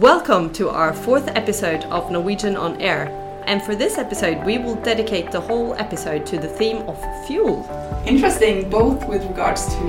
Welcome 0.00 0.52
to 0.52 0.68
our 0.68 0.92
fourth 0.92 1.26
episode 1.28 1.84
of 1.84 2.10
Norwegian 2.10 2.54
on 2.54 2.78
Air. 2.82 3.08
And 3.46 3.62
for 3.62 3.74
this 3.74 3.96
episode, 3.96 4.44
we 4.44 4.58
will 4.58 4.74
dedicate 4.74 5.32
the 5.32 5.40
whole 5.40 5.72
episode 5.76 6.26
to 6.26 6.36
the 6.36 6.48
theme 6.48 6.86
of 6.86 7.02
fuel. 7.26 7.64
Interesting, 8.04 8.68
both 8.68 9.08
with 9.08 9.24
regards 9.24 9.64
to 9.64 9.84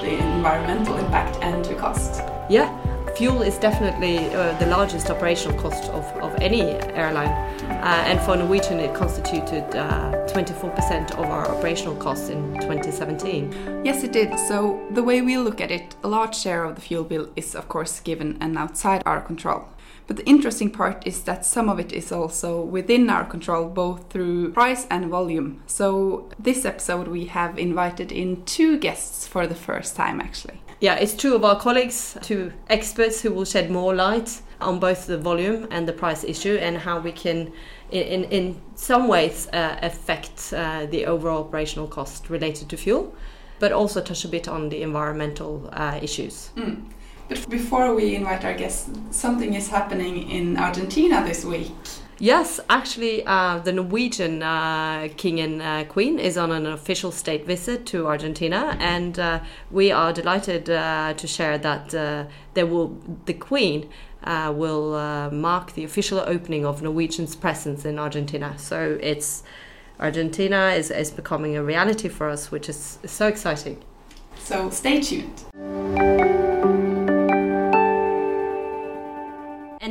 the 0.00 0.16
environmental 0.34 0.96
impact 0.96 1.36
and 1.42 1.62
to 1.66 1.74
cost. 1.74 2.22
Yeah, 2.48 2.74
fuel 3.20 3.42
is 3.42 3.58
definitely 3.58 4.16
uh, 4.34 4.56
the 4.58 4.64
largest 4.64 5.10
operational 5.10 5.54
cost 5.60 5.90
of, 5.90 6.04
of 6.22 6.34
any 6.40 6.62
airline. 7.02 7.28
Uh, 7.28 8.08
and 8.08 8.18
for 8.20 8.34
Norwegian, 8.34 8.80
it 8.80 8.94
constituted 8.94 9.64
uh, 9.76 10.26
24% 10.28 11.10
of 11.10 11.26
our 11.26 11.46
operational 11.48 11.94
costs 11.96 12.30
in 12.30 12.54
2017. 12.62 13.82
Yes, 13.84 14.02
it 14.04 14.12
did. 14.12 14.38
So, 14.48 14.80
the 14.92 15.02
way 15.02 15.20
we 15.20 15.36
look 15.36 15.60
at 15.60 15.70
it, 15.70 15.94
a 16.02 16.08
large 16.08 16.34
share 16.34 16.64
of 16.64 16.76
the 16.76 16.80
fuel 16.80 17.04
bill 17.04 17.28
is, 17.36 17.54
of 17.54 17.68
course, 17.68 18.00
given 18.00 18.38
and 18.40 18.56
outside 18.56 19.02
our 19.04 19.20
control. 19.20 19.68
But 20.06 20.16
the 20.16 20.24
interesting 20.24 20.70
part 20.70 21.06
is 21.06 21.22
that 21.24 21.44
some 21.44 21.68
of 21.68 21.78
it 21.78 21.92
is 21.92 22.10
also 22.10 22.62
within 22.62 23.10
our 23.10 23.26
control, 23.26 23.68
both 23.68 24.08
through 24.08 24.52
price 24.52 24.86
and 24.90 25.10
volume. 25.10 25.62
So, 25.66 26.30
this 26.38 26.64
episode, 26.64 27.06
we 27.06 27.26
have 27.26 27.58
invited 27.58 28.12
in 28.12 28.46
two 28.46 28.78
guests 28.78 29.26
for 29.26 29.46
the 29.46 29.54
first 29.54 29.94
time, 29.94 30.22
actually. 30.22 30.62
Yeah, 30.80 30.94
it's 30.94 31.12
two 31.12 31.34
of 31.34 31.44
our 31.44 31.60
colleagues, 31.60 32.16
two 32.22 32.52
experts 32.70 33.20
who 33.20 33.32
will 33.32 33.44
shed 33.44 33.70
more 33.70 33.94
light 33.94 34.40
on 34.62 34.80
both 34.80 35.06
the 35.06 35.18
volume 35.18 35.68
and 35.70 35.86
the 35.86 35.92
price 35.92 36.24
issue 36.24 36.56
and 36.56 36.78
how 36.78 37.00
we 37.00 37.12
can, 37.12 37.52
in, 37.90 38.24
in 38.24 38.60
some 38.76 39.06
ways, 39.06 39.46
uh, 39.52 39.78
affect 39.82 40.54
uh, 40.54 40.86
the 40.86 41.04
overall 41.04 41.44
operational 41.44 41.86
cost 41.86 42.30
related 42.30 42.70
to 42.70 42.78
fuel, 42.78 43.14
but 43.58 43.72
also 43.72 44.00
touch 44.00 44.24
a 44.24 44.28
bit 44.28 44.48
on 44.48 44.70
the 44.70 44.80
environmental 44.82 45.68
uh, 45.74 45.98
issues. 46.00 46.50
Mm. 46.56 46.82
But 47.28 47.48
before 47.50 47.94
we 47.94 48.14
invite 48.14 48.44
our 48.44 48.54
guests, 48.54 48.88
something 49.10 49.52
is 49.54 49.68
happening 49.68 50.30
in 50.30 50.56
Argentina 50.56 51.22
this 51.22 51.44
week. 51.44 51.70
Yes, 52.22 52.60
actually, 52.68 53.24
uh, 53.24 53.60
the 53.60 53.72
Norwegian 53.72 54.42
uh, 54.42 55.08
king 55.16 55.40
and 55.40 55.62
uh, 55.62 55.84
queen 55.84 56.18
is 56.18 56.36
on 56.36 56.52
an 56.52 56.66
official 56.66 57.10
state 57.12 57.46
visit 57.46 57.86
to 57.86 58.06
Argentina, 58.06 58.76
and 58.78 59.18
uh, 59.18 59.40
we 59.70 59.90
are 59.90 60.12
delighted 60.12 60.68
uh, 60.68 61.14
to 61.14 61.26
share 61.26 61.56
that 61.56 61.94
uh, 61.94 62.26
there 62.52 62.66
will 62.66 62.88
the 63.24 63.32
queen 63.32 63.88
will 64.26 65.30
mark 65.30 65.72
the 65.72 65.82
official 65.82 66.20
opening 66.26 66.66
of 66.66 66.82
Norwegian's 66.82 67.34
presence 67.34 67.86
in 67.86 67.98
Argentina. 67.98 68.54
So 68.58 68.98
it's 69.00 69.42
Argentina 69.98 70.72
is, 70.72 70.90
is 70.90 71.10
becoming 71.10 71.56
a 71.56 71.64
reality 71.64 72.08
for 72.08 72.28
us, 72.28 72.50
which 72.50 72.68
is 72.68 72.98
so 73.06 73.28
exciting. 73.28 73.82
So 74.38 74.68
stay 74.68 75.00
tuned. 75.00 76.09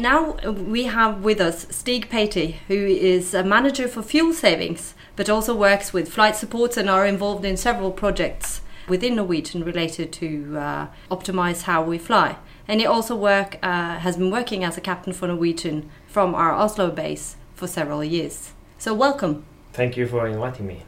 Now 0.02 0.34
we 0.52 0.84
have 0.84 1.24
with 1.24 1.40
us 1.40 1.68
Stig 1.70 2.10
Patey, 2.10 2.58
who 2.68 2.74
is 2.74 3.34
a 3.34 3.44
manager 3.44 3.88
for 3.88 4.02
fuel 4.02 4.34
savings, 4.34 4.94
but 5.16 5.30
also 5.30 5.56
works 5.56 5.94
with 5.94 6.12
flight 6.12 6.36
supports 6.36 6.78
and 6.78 6.90
are 6.90 7.06
involved 7.06 7.46
in 7.46 7.58
several 7.58 7.92
projects 7.92 8.62
within 8.88 9.16
Norwegian 9.16 9.64
related 9.64 10.12
to 10.14 10.58
uh, 10.58 10.88
optimize 11.12 11.64
how 11.64 11.84
we 11.84 11.98
fly. 11.98 12.38
And 12.68 12.80
he 12.80 12.86
also 12.86 13.16
work 13.16 13.58
uh, 13.64 14.00
has 14.00 14.18
been 14.18 14.32
working 14.32 14.64
as 14.64 14.78
a 14.78 14.82
captain 14.82 15.14
for 15.14 15.28
Norwegian 15.28 15.90
from 16.08 16.36
our 16.36 16.54
Oslo 16.54 16.92
base 16.92 17.36
for 17.56 17.68
several 17.68 18.04
years. 18.04 18.54
So 18.78 18.94
welcome. 18.94 19.46
Thank 19.74 19.98
you 19.98 20.08
for 20.08 20.28
inviting 20.28 20.68
me. 20.68 20.84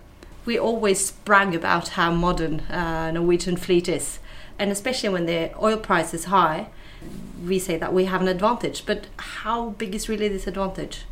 We 0.45 0.57
always 0.57 1.11
brag 1.11 1.53
about 1.53 1.89
how 1.89 2.11
modern 2.11 2.61
uh, 2.61 3.11
Norwegian 3.11 3.57
fleet 3.57 3.87
is, 3.87 4.19
and 4.57 4.71
especially 4.71 5.09
when 5.09 5.27
the 5.27 5.51
oil 5.61 5.77
price 5.77 6.13
is 6.13 6.25
high 6.25 6.67
we 7.45 7.59
say 7.59 7.77
that 7.77 7.93
we 7.93 8.05
have 8.05 8.21
an 8.21 8.27
advantage. 8.27 8.85
But 8.85 9.07
how 9.17 9.69
big 9.71 9.95
is 9.95 10.07
really 10.09 10.27
this 10.27 10.47
advantage? 10.47 11.05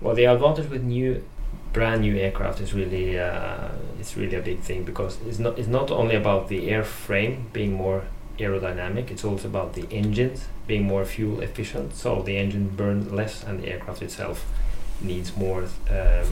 Well, 0.00 0.14
the 0.14 0.24
advantage 0.24 0.68
with 0.68 0.82
new, 0.82 1.24
brand 1.72 2.02
new 2.02 2.16
aircraft 2.16 2.60
is 2.60 2.74
really 2.74 3.18
uh, 3.18 3.68
it's 4.00 4.16
really 4.16 4.36
a 4.36 4.42
big 4.42 4.60
thing 4.60 4.84
because 4.84 5.18
it's 5.26 5.38
not 5.38 5.58
it's 5.58 5.68
not 5.68 5.90
only 5.90 6.16
about 6.16 6.48
the 6.48 6.68
airframe 6.68 7.52
being 7.52 7.72
more 7.72 8.04
aerodynamic. 8.38 9.10
It's 9.10 9.24
also 9.24 9.48
about 9.48 9.74
the 9.74 9.86
engines 9.90 10.46
being 10.66 10.84
more 10.84 11.04
fuel 11.04 11.40
efficient. 11.40 11.94
So 11.94 12.22
the 12.22 12.36
engine 12.36 12.68
burns 12.70 13.12
less, 13.12 13.44
and 13.44 13.62
the 13.62 13.68
aircraft 13.68 14.02
itself 14.02 14.44
needs 15.00 15.36
more 15.36 15.64
uh, 15.90 16.24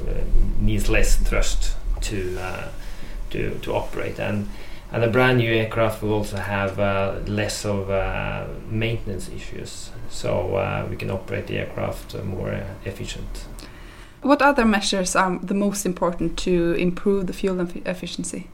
needs 0.61 0.89
less 0.89 1.17
thrust 1.17 1.77
to 2.03 2.39
uh, 2.39 2.69
to 3.31 3.59
to 3.63 3.75
operate 3.75 4.19
and 4.19 4.49
and 4.93 5.05
a 5.05 5.09
brand 5.09 5.39
new 5.39 5.53
aircraft 5.53 6.03
will 6.03 6.13
also 6.13 6.37
have 6.37 6.79
uh, 6.79 7.15
less 7.27 7.65
of 7.65 7.91
uh, 7.91 8.47
maintenance 8.69 9.29
issues, 9.29 9.91
so 10.09 10.57
uh, 10.57 10.87
we 10.91 10.97
can 10.97 11.11
operate 11.11 11.47
the 11.47 11.59
aircraft 11.59 12.15
more 12.25 12.61
efficient. 12.85 13.47
What 14.23 14.43
other 14.43 14.65
measures 14.65 15.17
are 15.17 15.39
the 15.43 15.55
most 15.55 15.87
important 15.87 16.37
to 16.41 16.75
improve 16.75 17.27
the 17.27 17.33
fuel 17.33 17.61
efficiency? 17.87 18.49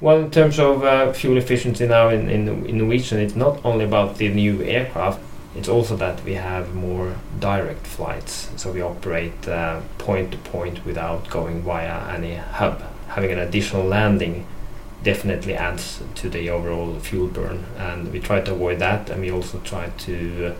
Well, 0.00 0.18
in 0.18 0.30
terms 0.30 0.58
of 0.58 0.84
uh, 0.84 1.12
fuel 1.12 1.38
efficiency 1.38 1.86
now 1.86 2.08
in, 2.10 2.28
in, 2.28 2.66
in 2.66 2.78
Norwegian, 2.78 3.18
it's 3.18 3.34
not 3.34 3.64
only 3.64 3.84
about 3.84 4.18
the 4.18 4.28
new 4.28 4.62
aircraft, 4.62 5.20
it's 5.56 5.68
also 5.68 5.96
that 5.96 6.22
we 6.24 6.34
have 6.34 6.74
more 6.74 7.16
direct 7.40 7.86
flights. 7.86 8.50
So 8.56 8.70
we 8.70 8.80
operate 8.80 9.48
uh, 9.48 9.80
point 9.96 10.32
to 10.32 10.38
point 10.38 10.84
without 10.84 11.28
going 11.30 11.62
via 11.62 12.14
any 12.14 12.34
hub. 12.34 12.82
Having 13.08 13.32
an 13.32 13.38
additional 13.38 13.84
landing 13.84 14.46
definitely 15.02 15.54
adds 15.54 16.02
to 16.16 16.28
the 16.28 16.50
overall 16.50 16.98
fuel 16.98 17.28
burn 17.28 17.64
and 17.76 18.12
we 18.12 18.20
try 18.20 18.40
to 18.40 18.52
avoid 18.52 18.78
that 18.78 19.10
and 19.10 19.20
we 19.20 19.30
also 19.30 19.58
try 19.60 19.88
to 19.90 20.54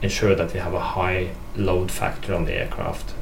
ensure 0.00 0.34
that 0.34 0.52
we 0.52 0.60
have 0.60 0.74
a 0.74 0.80
high 0.80 1.30
load 1.56 1.90
factor 1.90 2.34
on 2.34 2.44
the 2.44 2.52
aircraft. 2.52 3.14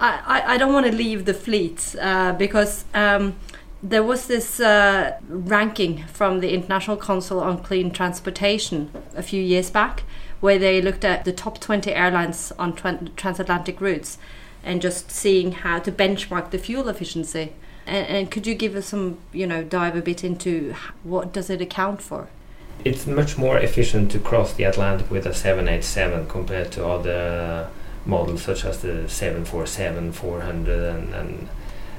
I, 0.00 0.54
I 0.54 0.58
don't 0.58 0.72
want 0.72 0.86
to 0.86 0.92
leave 0.92 1.26
the 1.26 1.34
fleet 1.34 1.94
uh, 2.00 2.32
because 2.32 2.84
um, 2.92 3.36
there 3.82 4.02
was 4.02 4.26
this 4.26 4.58
uh, 4.58 5.16
ranking 5.28 6.04
from 6.06 6.40
the 6.40 6.52
International 6.52 6.96
Council 6.96 7.38
on 7.38 7.62
Clean 7.62 7.88
Transportation 7.90 8.90
a 9.14 9.22
few 9.22 9.40
years 9.40 9.70
back 9.70 10.02
where 10.40 10.58
they 10.58 10.82
looked 10.82 11.04
at 11.04 11.24
the 11.24 11.32
top 11.32 11.60
20 11.60 11.92
airlines 11.92 12.52
on 12.58 12.74
transatlantic 13.16 13.80
routes 13.80 14.18
and 14.64 14.82
just 14.82 15.10
seeing 15.10 15.52
how 15.52 15.78
to 15.78 15.92
benchmark 15.92 16.50
the 16.50 16.58
fuel 16.58 16.88
efficiency 16.88 17.52
and, 17.86 18.06
and 18.06 18.30
could 18.30 18.46
you 18.46 18.54
give 18.54 18.74
us 18.76 18.86
some, 18.86 19.18
you 19.32 19.46
know, 19.46 19.62
dive 19.62 19.96
a 19.96 20.02
bit 20.02 20.24
into 20.24 20.74
what 21.02 21.32
does 21.32 21.50
it 21.50 21.60
account 21.60 22.02
for? 22.02 22.28
It's 22.84 23.06
much 23.06 23.38
more 23.38 23.58
efficient 23.58 24.10
to 24.12 24.18
cross 24.18 24.52
the 24.54 24.64
Atlantic 24.64 25.10
with 25.10 25.26
a 25.26 25.34
787 25.34 26.26
compared 26.26 26.72
to 26.72 26.86
other 26.86 27.68
models 28.04 28.42
such 28.42 28.64
as 28.64 28.82
the 28.82 29.08
747, 29.08 30.12
400, 30.12 30.94
and 30.94 31.14
and, 31.14 31.48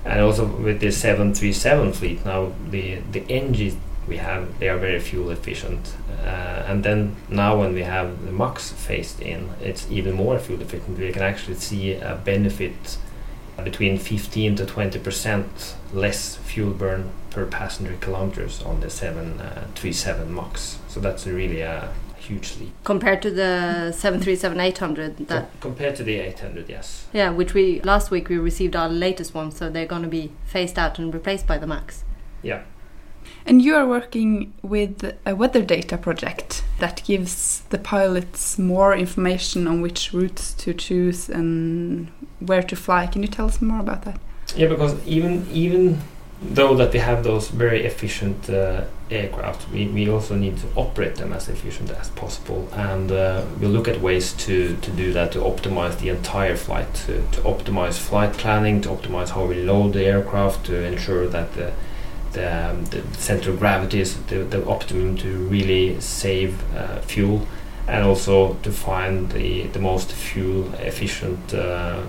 and 0.06 0.22
also 0.22 0.46
with 0.46 0.80
the 0.80 0.92
737 0.92 1.94
fleet 1.94 2.26
now 2.26 2.52
the 2.70 2.96
the 3.12 3.24
engines 3.30 3.78
we 4.08 4.18
have 4.18 4.60
they 4.60 4.68
are 4.68 4.78
very 4.78 5.00
fuel 5.00 5.32
efficient 5.32 5.94
uh, 6.26 6.66
and 6.68 6.84
then 6.84 7.16
now 7.30 7.58
when 7.58 7.74
we 7.74 7.84
have 7.84 8.26
the 8.26 8.32
MAX 8.32 8.72
phased 8.72 9.22
in 9.22 9.50
it's 9.62 9.90
even 9.90 10.14
more 10.14 10.38
fuel 10.40 10.62
efficient 10.62 10.98
we 11.00 11.12
can 11.12 11.22
actually 11.22 11.56
see 11.56 11.94
a 11.94 12.16
benefit 12.16 12.98
between 13.64 13.98
15 13.98 14.56
to 14.58 14.66
20 14.66 15.00
percent 15.00 15.76
less 15.94 16.38
fuel 16.38 16.72
burn 16.72 17.12
per 17.30 17.46
passenger 17.46 17.96
kilometers 18.00 18.62
on 18.62 18.80
the 18.80 18.90
737 18.90 20.28
uh, 20.28 20.32
MAX. 20.32 20.80
So 20.88 21.00
that's 21.00 21.26
really 21.26 21.62
a 21.62 21.94
huge 22.18 22.58
leap 22.58 22.72
compared 22.84 23.22
to 23.22 23.32
the 23.32 23.92
737-800. 23.96 25.28
That 25.28 25.50
Com 25.60 25.74
compared 25.74 25.96
to 25.98 26.04
the 26.04 26.16
800, 26.16 26.70
yes. 26.70 27.08
Yeah, 27.14 27.32
which 27.32 27.54
we 27.54 27.82
last 27.82 28.12
week 28.12 28.30
we 28.30 28.38
received 28.38 28.76
our 28.76 28.90
latest 28.90 29.34
one, 29.34 29.52
so 29.52 29.70
they're 29.70 29.86
going 29.86 30.04
to 30.04 30.08
be 30.08 30.32
phased 30.46 30.80
out 30.80 31.00
and 31.00 31.14
replaced 31.14 31.48
by 31.48 31.58
the 31.58 31.68
MAX. 31.68 32.04
Yeah. 32.42 32.64
And 33.46 33.62
you 33.62 33.76
are 33.76 33.88
working 33.88 34.54
with 34.62 35.16
a 35.26 35.36
weather 35.36 35.62
data 35.62 35.98
project 35.98 36.64
that 36.80 37.04
gives 37.06 37.62
the 37.70 37.78
pilots 37.78 38.58
more 38.58 38.96
information 38.96 39.68
on 39.68 39.82
which 39.82 40.14
routes 40.14 40.54
to 40.54 40.74
choose 40.74 41.30
and 41.30 42.10
where 42.40 42.64
to 42.64 42.76
fly. 42.76 43.08
Can 43.08 43.22
you 43.22 43.28
tell 43.28 43.46
us 43.46 43.62
more 43.62 43.80
about 43.80 44.04
that? 44.04 44.20
Yeah, 44.56 44.68
because 44.68 44.96
even 45.08 45.48
even 45.52 46.02
though 46.42 46.76
that 46.76 46.92
we 46.92 47.00
have 47.00 47.24
those 47.24 47.48
very 47.50 47.86
efficient 47.86 48.50
uh, 48.50 48.84
aircraft, 49.10 49.70
we, 49.72 49.88
we 49.88 50.10
also 50.10 50.36
need 50.36 50.58
to 50.58 50.68
operate 50.76 51.16
them 51.16 51.32
as 51.32 51.48
efficient 51.48 51.90
as 51.92 52.10
possible, 52.10 52.68
and 52.74 53.12
uh, 53.12 53.46
we'll 53.60 53.70
look 53.70 53.88
at 53.88 54.02
ways 54.02 54.34
to, 54.34 54.76
to 54.78 54.92
do 54.92 55.14
that 55.14 55.32
to 55.32 55.40
optimize 55.40 55.98
the 56.00 56.10
entire 56.10 56.56
flight, 56.56 56.94
to, 56.94 57.22
to 57.32 57.42
optimize 57.42 57.98
flight 57.98 58.34
planning, 58.34 58.82
to 58.82 58.90
optimize 58.90 59.30
how 59.30 59.46
we 59.46 59.64
load 59.64 59.94
the 59.94 60.04
aircraft, 60.06 60.66
to 60.66 60.84
ensure 60.84 61.28
that 61.28 61.54
the 61.54 61.72
the, 62.34 62.70
um, 62.70 62.86
the 62.86 63.02
center 63.18 63.52
of 63.52 63.60
gravity 63.60 64.00
is 64.00 64.22
the, 64.24 64.38
the 64.44 64.66
optimum 64.68 65.18
to 65.18 65.38
really 65.48 66.00
save 66.02 66.62
uh, 66.76 67.00
fuel, 67.02 67.48
and 67.88 68.04
also 68.04 68.56
to 68.64 68.72
find 68.72 69.32
the 69.32 69.64
the 69.68 69.80
most 69.80 70.12
fuel 70.12 70.74
efficient 70.76 71.54
uh, 71.54 72.04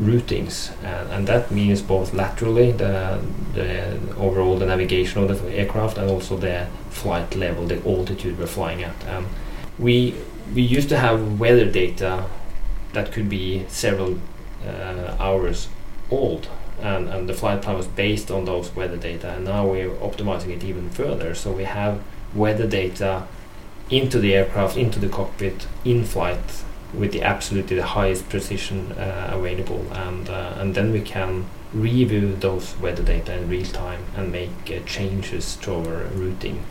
routings, 0.00 0.70
and, 0.84 1.10
and, 1.10 1.26
that 1.26 1.50
means 1.50 1.82
both 1.82 2.14
laterally 2.14 2.70
the 2.72 3.20
the 3.54 3.98
overall 4.16 4.56
the 4.56 4.66
navigation 4.66 5.22
of 5.22 5.42
the 5.42 5.52
aircraft 5.52 5.98
and 5.98 6.08
also 6.08 6.36
the 6.36 6.66
flight 6.90 7.34
level, 7.34 7.66
the 7.66 7.84
altitude 7.84 8.38
we're 8.38 8.46
flying 8.46 8.82
at. 8.82 9.08
Um, 9.08 9.26
we 9.78 10.14
we 10.54 10.62
used 10.62 10.88
to 10.88 10.98
have 10.98 11.40
weather 11.40 11.70
data 11.70 12.24
that 12.92 13.12
could 13.12 13.28
be 13.28 13.64
several 13.68 14.18
uh, 14.66 15.16
hours 15.18 15.68
old, 16.10 16.48
and, 16.80 17.08
and 17.08 17.28
the 17.28 17.34
flight 17.34 17.62
plan 17.62 17.76
was 17.76 17.86
based 17.86 18.30
on 18.30 18.44
those 18.44 18.74
weather 18.74 18.96
data. 18.96 19.30
And 19.30 19.44
now 19.44 19.66
we're 19.66 19.90
optimizing 19.90 20.50
it 20.50 20.64
even 20.64 20.90
further. 20.90 21.34
So 21.34 21.52
we 21.52 21.64
have 21.64 22.02
weather 22.34 22.66
data 22.66 23.26
into 23.90 24.18
the 24.18 24.34
aircraft, 24.34 24.76
into 24.76 24.98
the 24.98 25.08
cockpit, 25.08 25.66
in 25.84 26.04
flight, 26.04 26.62
with 26.94 27.12
the 27.12 27.22
absolutely 27.22 27.76
the 27.76 27.86
highest 27.86 28.28
precision 28.28 28.92
uh, 28.92 29.30
available, 29.32 29.84
and 29.92 30.28
uh, 30.28 30.54
and 30.56 30.74
then 30.74 30.92
we 30.92 31.00
can 31.00 31.46
review 31.72 32.34
those 32.36 32.76
weather 32.78 33.02
data 33.02 33.36
in 33.36 33.48
real 33.48 33.66
time 33.66 34.02
and 34.16 34.32
make 34.32 34.50
uh, 34.70 34.78
changes 34.86 35.56
to 35.56 35.74
our 35.74 36.04
routing. 36.14 36.64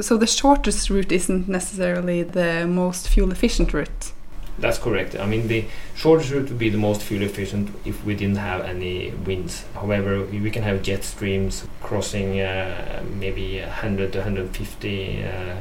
So 0.00 0.16
the 0.16 0.26
shortest 0.26 0.90
route 0.90 1.12
isn't 1.12 1.48
necessarily 1.48 2.22
the 2.22 2.66
most 2.66 3.08
fuel 3.08 3.32
efficient 3.32 3.72
route. 3.72 4.12
That's 4.58 4.78
correct. 4.78 5.16
I 5.18 5.26
mean, 5.26 5.48
the 5.48 5.64
shortest 5.94 6.30
route 6.30 6.48
would 6.48 6.58
be 6.58 6.68
the 6.68 6.78
most 6.78 7.02
fuel 7.02 7.22
efficient 7.22 7.70
if 7.84 8.04
we 8.04 8.14
didn't 8.14 8.36
have 8.36 8.60
any 8.62 9.10
winds. 9.10 9.64
However, 9.74 10.24
we 10.24 10.50
can 10.50 10.62
have 10.62 10.82
jet 10.82 11.04
streams 11.04 11.66
crossing 11.80 12.40
uh, 12.40 13.02
maybe 13.18 13.60
100 13.60 14.12
to 14.12 14.18
150 14.18 15.24
uh, 15.24 15.56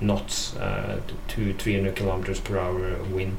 knots 0.00 0.56
uh, 0.56 1.00
to 1.28 1.54
300 1.54 1.94
kilometers 1.94 2.40
per 2.40 2.58
hour 2.58 2.96
wind. 3.04 3.36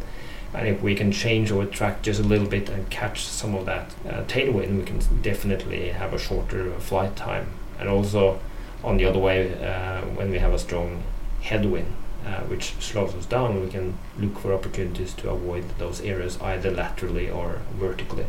And 0.54 0.68
if 0.68 0.82
we 0.82 0.96
can 0.96 1.12
change 1.12 1.52
our 1.52 1.66
track 1.66 2.02
just 2.04 2.20
a 2.20 2.24
little 2.24 2.48
bit 2.48 2.70
and 2.70 2.90
catch 2.90 3.26
some 3.26 3.56
of 3.56 3.66
that 3.66 3.94
uh, 4.08 4.24
tailwind, 4.24 4.78
we 4.78 4.84
can 4.84 5.00
definitely 5.22 5.90
have 5.90 6.14
a 6.14 6.20
shorter 6.20 6.72
flight 6.80 7.16
time. 7.16 7.48
And 7.80 7.90
also, 7.90 8.40
on 8.84 8.98
the 8.98 9.06
other 9.06 9.20
way, 9.20 9.54
uh, 9.64 10.02
when 10.16 10.30
we 10.30 10.38
have 10.38 10.54
a 10.54 10.60
strong 10.60 11.04
headwind, 11.42 11.92
uh, 12.26 12.42
which 12.42 12.74
slows 12.80 13.14
us 13.16 13.26
down, 13.26 13.62
we 13.62 13.70
can 13.70 13.96
look 14.18 14.40
for 14.40 14.54
opportunities 14.54 15.14
to 15.16 15.30
avoid 15.30 15.66
those 15.78 16.02
areas 16.02 16.40
either 16.42 16.72
laterally 16.72 17.30
or 17.30 17.62
vertically. 17.76 18.26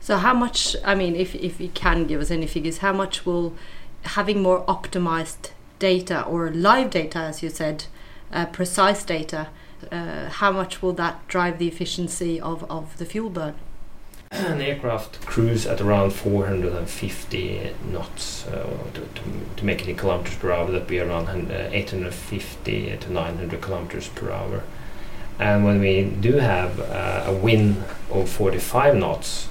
So, 0.00 0.16
how 0.16 0.34
much, 0.34 0.76
I 0.84 0.94
mean, 0.94 1.14
if, 1.14 1.34
if 1.34 1.60
you 1.60 1.68
can 1.68 2.06
give 2.06 2.20
us 2.20 2.30
any 2.30 2.46
figures, 2.46 2.78
how 2.78 2.92
much 2.92 3.26
will 3.26 3.54
having 4.02 4.42
more 4.42 4.64
optimized 4.66 5.50
data 5.78 6.24
or 6.24 6.50
live 6.50 6.90
data, 6.90 7.18
as 7.18 7.42
you 7.42 7.50
said, 7.50 7.84
uh, 8.32 8.46
precise 8.46 9.04
data, 9.04 9.48
uh, 9.90 10.28
how 10.28 10.50
much 10.50 10.82
will 10.82 10.92
that 10.94 11.26
drive 11.28 11.58
the 11.58 11.68
efficiency 11.68 12.40
of, 12.40 12.64
of 12.70 12.96
the 12.98 13.04
fuel 13.04 13.30
burn? 13.30 13.54
An 14.32 14.60
aircraft 14.60 15.26
cruise 15.26 15.66
at 15.66 15.80
around 15.80 16.12
450 16.12 17.74
knots 17.90 18.46
uh, 18.46 18.76
to, 18.94 19.00
to, 19.00 19.22
to, 19.56 19.64
make 19.64 19.82
it 19.82 19.88
in 19.88 19.96
kilometers 19.96 20.36
per 20.36 20.52
hour. 20.52 20.66
That 20.70 20.78
would 20.78 20.86
be 20.86 21.00
around 21.00 21.26
uh, 21.50 21.68
850 21.72 22.96
to 22.96 23.12
900 23.12 23.60
kilometers 23.60 24.08
per 24.08 24.30
hour. 24.30 24.62
And 25.40 25.64
when 25.64 25.80
we 25.80 26.04
do 26.04 26.34
have 26.34 26.78
uh, 26.78 27.24
a 27.26 27.34
wind 27.34 27.82
of 28.08 28.28
45 28.28 28.94
knots, 28.94 29.48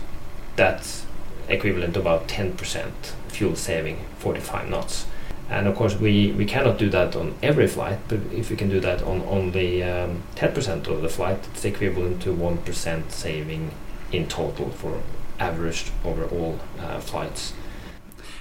that's 0.55 1.05
equivalent 1.49 1.95
to 1.95 1.99
about 1.99 2.29
10% 2.29 2.91
fuel 3.27 3.57
saving, 3.57 4.05
45 4.19 4.69
knots. 4.69 5.07
And 5.49 5.67
of 5.67 5.75
course, 5.75 5.95
we, 5.95 6.31
we 6.31 6.45
cannot 6.45 6.77
do 6.77 6.89
that 6.89 7.17
on 7.17 7.35
every 7.43 7.67
flight, 7.67 7.99
but 8.07 8.19
if 8.31 8.49
we 8.49 8.55
can 8.55 8.69
do 8.69 8.79
that 8.79 9.03
on 9.03 9.23
only 9.23 9.83
um, 9.83 10.23
10% 10.35 10.87
of 10.87 11.01
the 11.01 11.09
flight, 11.09 11.39
it's 11.51 11.65
equivalent 11.65 12.21
to 12.21 12.33
1% 12.33 13.11
saving 13.11 13.71
in 14.11 14.27
total 14.27 14.69
for 14.69 15.01
averaged 15.39 15.91
over 16.03 16.25
all 16.25 16.59
uh, 16.79 16.99
flights. 16.99 17.53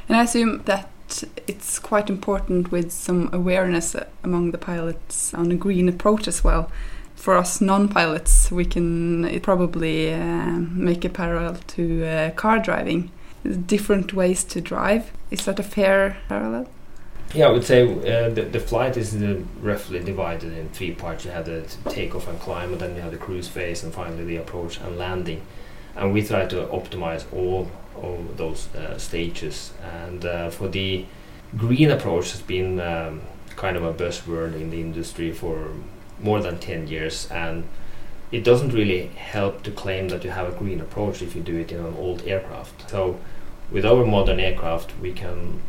And 0.08 0.16
I 0.16 0.22
assume 0.22 0.62
that 0.64 0.90
it's 1.46 1.78
quite 1.78 2.10
important 2.10 2.70
with 2.70 2.90
some 2.92 3.30
awareness 3.32 3.96
among 4.22 4.50
the 4.50 4.58
pilots 4.58 5.32
on 5.34 5.50
a 5.50 5.56
green 5.56 5.88
approach 5.88 6.28
as 6.28 6.44
well. 6.44 6.70
For 7.14 7.36
us 7.36 7.60
non-pilots, 7.60 8.50
we 8.50 8.64
can 8.64 9.40
probably 9.40 10.12
uh, 10.12 10.58
make 10.58 11.04
a 11.04 11.08
parallel 11.08 11.56
to 11.68 12.04
uh, 12.04 12.30
car 12.30 12.58
driving. 12.58 13.10
Different 13.66 14.12
ways 14.12 14.44
to 14.44 14.60
drive. 14.60 15.12
Is 15.30 15.44
that 15.44 15.58
a 15.58 15.62
fair 15.62 16.18
parallel? 16.28 16.68
Yeah, 17.34 17.48
I 17.48 17.50
would 17.50 17.64
say 17.64 17.82
uh, 17.82 18.30
the, 18.30 18.42
the 18.42 18.60
flight 18.60 18.96
is 18.96 19.14
uh, 19.14 19.42
roughly 19.60 20.00
divided 20.00 20.56
in 20.56 20.70
three 20.70 20.92
parts. 20.92 21.26
You 21.26 21.30
have 21.32 21.44
the 21.44 21.62
takeoff 21.90 22.26
and 22.26 22.40
climb, 22.40 22.72
and 22.72 22.80
then 22.80 22.96
you 22.96 23.02
have 23.02 23.12
the 23.12 23.18
cruise 23.18 23.48
phase, 23.48 23.84
and 23.84 23.92
finally 23.92 24.24
the 24.24 24.36
approach 24.36 24.80
and 24.80 24.96
landing. 24.96 25.42
And 25.94 26.14
we 26.14 26.22
try 26.22 26.46
to 26.46 26.64
optimize 26.66 27.30
all 27.30 27.70
of 27.96 28.38
those 28.38 28.74
uh, 28.74 28.96
stages. 28.96 29.74
And 29.82 30.24
uh, 30.24 30.48
for 30.48 30.68
the 30.68 31.04
green 31.56 31.90
approach, 31.90 32.32
has 32.32 32.40
been 32.40 32.80
um, 32.80 33.20
kind 33.56 33.76
of 33.76 33.84
a 33.84 33.92
buzzword 33.92 34.54
in 34.54 34.70
the 34.70 34.80
industry 34.80 35.30
for 35.30 35.72
more 36.20 36.40
than 36.40 36.58
10 36.58 36.88
years. 36.88 37.30
And 37.30 37.68
it 38.32 38.42
doesn't 38.42 38.70
really 38.70 39.08
help 39.08 39.62
to 39.64 39.70
claim 39.70 40.08
that 40.08 40.24
you 40.24 40.30
have 40.30 40.48
a 40.48 40.56
green 40.56 40.80
approach 40.80 41.20
if 41.20 41.36
you 41.36 41.42
do 41.42 41.56
it 41.58 41.72
in 41.72 41.80
an 41.80 41.94
old 41.98 42.22
aircraft. 42.26 42.88
So, 42.90 43.20
with 43.70 43.84
our 43.84 44.06
modern 44.06 44.40
aircraft, 44.40 44.98
we 44.98 45.12
can 45.12 45.60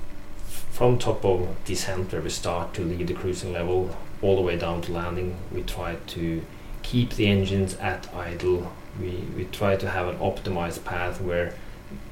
from 0.79 0.97
top 0.97 1.25
of 1.25 1.45
descent 1.65 2.09
where 2.13 2.21
we 2.21 2.29
start 2.29 2.73
to 2.73 2.81
leave 2.81 3.07
the 3.07 3.13
cruising 3.13 3.51
level 3.51 3.93
all 4.21 4.37
the 4.37 4.41
way 4.41 4.57
down 4.57 4.81
to 4.81 4.93
landing 4.93 5.35
we 5.51 5.61
try 5.61 5.97
to 6.07 6.41
keep 6.83 7.09
the 7.15 7.27
engines 7.27 7.75
at 7.81 8.07
idle 8.15 8.71
we, 8.97 9.11
we 9.35 9.43
try 9.51 9.75
to 9.75 9.89
have 9.89 10.07
an 10.07 10.17
optimized 10.19 10.85
path 10.85 11.19
where 11.19 11.53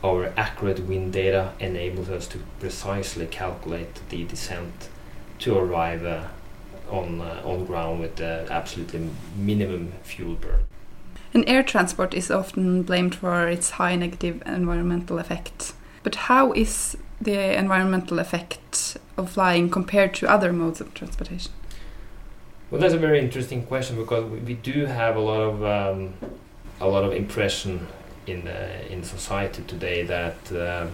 our 0.04 0.34
accurate 0.36 0.82
wind 0.82 1.14
data 1.14 1.54
enables 1.62 2.10
us 2.10 2.28
to 2.28 2.40
precisely 2.60 3.26
calculate 3.26 4.02
the 4.10 4.26
descent 4.26 4.90
to 5.40 5.58
arrive 5.58 6.04
uh, 6.04 6.26
on 6.92 7.22
uh, 7.22 7.42
on 7.46 7.66
ground 7.66 8.02
with 8.02 8.18
the 8.18 8.46
absolutely 8.50 9.10
minimum 9.38 9.94
fuel 10.04 10.36
burn. 10.36 10.66
And 11.34 11.48
air 11.48 11.64
transport 11.64 12.14
is 12.14 12.30
often 12.30 12.84
blamed 12.84 13.16
for 13.16 13.48
its 13.48 13.70
high 13.70 13.96
negative 13.96 14.44
environmental 14.46 15.20
effect. 15.20 15.72
But 16.04 16.16
how 16.16 16.52
is 16.52 16.98
the 17.20 17.58
environmental 17.58 18.20
effect 18.20 18.98
of 19.18 19.32
flying 19.32 19.70
compared 19.70 20.14
to 20.16 20.30
other 20.30 20.54
modes 20.54 20.80
of 20.82 20.94
transportation? 20.94 21.52
Well, 22.70 22.82
that's 22.82 22.94
a 22.94 22.98
very 23.00 23.20
interesting 23.20 23.64
question 23.64 23.96
because 23.96 24.26
we, 24.26 24.54
do 24.54 24.86
have 24.86 25.16
a 25.16 25.22
lot 25.22 25.40
of 25.42 25.64
um, 25.64 26.14
a 26.82 26.88
lot 26.88 27.06
of 27.06 27.14
impression 27.14 27.88
in 28.26 28.48
uh, 28.48 28.84
in 28.90 29.04
society 29.04 29.64
today 29.64 30.04
that 30.04 30.52
uh, 30.52 30.88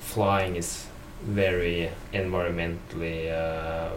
flying 0.00 0.56
is 0.56 0.86
very 1.22 1.90
environmentally 2.12 3.30
uh, 3.30 3.90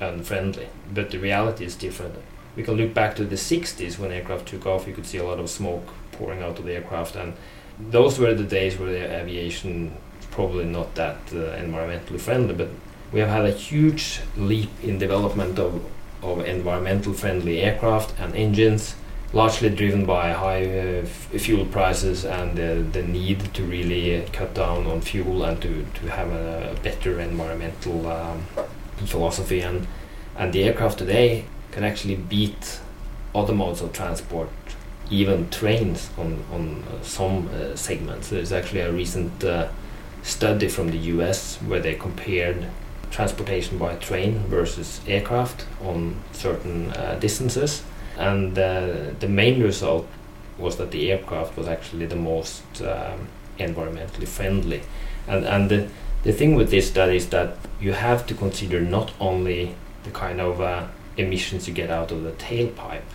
unfriendly, 0.00 0.68
but 0.92 1.10
the 1.10 1.18
reality 1.18 1.64
is 1.64 1.74
different. 1.74 2.16
We 2.54 2.62
can 2.62 2.74
look 2.74 2.92
back 2.94 3.16
to 3.16 3.24
the 3.24 3.36
60s 3.36 3.98
when 3.98 4.12
aircraft 4.12 4.48
took 4.48 4.66
off. 4.66 4.86
You 4.86 4.94
could 4.94 5.06
see 5.06 5.18
a 5.18 5.24
lot 5.24 5.40
of 5.40 5.48
smoke 5.48 5.88
pouring 6.12 6.42
out 6.42 6.58
of 6.58 6.66
the 6.66 6.74
aircraft, 6.74 7.16
and 7.16 7.32
those 7.78 8.18
were 8.18 8.34
the 8.34 8.44
days 8.44 8.78
where 8.78 8.90
the 8.90 9.22
aviation 9.22 9.96
probably 10.34 10.64
not 10.64 10.94
that 10.96 11.16
uh, 11.32 11.56
environmentally 11.64 12.20
friendly, 12.20 12.54
but 12.54 12.68
we 13.12 13.20
have 13.20 13.28
had 13.28 13.44
a 13.44 13.52
huge 13.52 14.20
leap 14.36 14.70
in 14.82 14.98
development 14.98 15.58
of, 15.58 15.80
of 16.22 16.44
environmental 16.44 17.12
friendly 17.12 17.60
aircraft 17.60 18.18
and 18.18 18.34
engines, 18.34 18.96
largely 19.32 19.70
driven 19.70 20.04
by 20.04 20.32
high 20.32 20.64
uh, 20.64 21.04
fuel 21.06 21.64
prices 21.66 22.24
and 22.24 22.58
uh, 22.58 22.90
the 22.92 23.02
need 23.02 23.54
to 23.54 23.62
really 23.62 24.26
cut 24.32 24.52
down 24.54 24.86
on 24.86 25.00
fuel 25.00 25.44
and 25.44 25.62
to, 25.62 25.86
to 25.94 26.06
have 26.10 26.28
a 26.30 26.76
better 26.82 27.20
environmental 27.20 28.06
um, 28.10 28.44
philosophy. 29.06 29.60
And, 29.60 29.86
and 30.36 30.52
the 30.52 30.64
aircraft 30.64 30.98
today 30.98 31.44
can 31.70 31.84
actually 31.84 32.16
beat 32.16 32.80
other 33.34 33.54
modes 33.54 33.80
of 33.80 33.92
transport 33.92 34.48
even 35.10 35.48
trains 35.50 36.10
on 36.16 36.42
on 36.50 36.82
uh, 36.84 37.02
some 37.02 37.48
uh, 37.48 37.76
segments. 37.76 38.30
There's 38.30 38.52
actually 38.52 38.80
a 38.80 38.90
recent 38.90 39.44
uh, 39.44 39.68
study 40.24 40.68
from 40.68 40.90
the 40.90 40.98
US 41.14 41.58
where 41.58 41.80
they 41.80 41.94
compared 41.94 42.66
transportation 43.10 43.78
by 43.78 43.94
train 43.96 44.38
versus 44.48 45.00
aircraft 45.06 45.66
on 45.82 46.16
certain 46.32 46.90
uh, 46.92 47.16
distances. 47.20 47.84
And 48.16 48.58
uh, 48.58 49.12
the 49.20 49.28
main 49.28 49.62
result 49.62 50.08
was 50.58 50.76
that 50.78 50.90
the 50.90 51.12
aircraft 51.12 51.56
was 51.56 51.68
actually 51.68 52.06
the 52.06 52.16
most 52.16 52.64
um, 52.80 53.28
environmentally 53.58 54.26
friendly. 54.26 54.82
And, 55.28 55.44
and 55.44 55.70
the, 55.70 55.88
the 56.22 56.32
thing 56.32 56.54
with 56.54 56.70
this 56.70 56.88
study 56.88 57.16
is 57.16 57.28
that 57.28 57.56
you 57.80 57.92
have 57.92 58.26
to 58.26 58.34
consider 58.34 58.80
not 58.80 59.12
only 59.20 59.74
the 60.04 60.10
kind 60.10 60.40
of 60.40 60.60
uh, 60.60 60.86
emissions 61.16 61.68
you 61.68 61.74
get 61.74 61.90
out 61.90 62.10
of 62.10 62.22
the 62.22 62.32
tailpipe, 62.32 63.10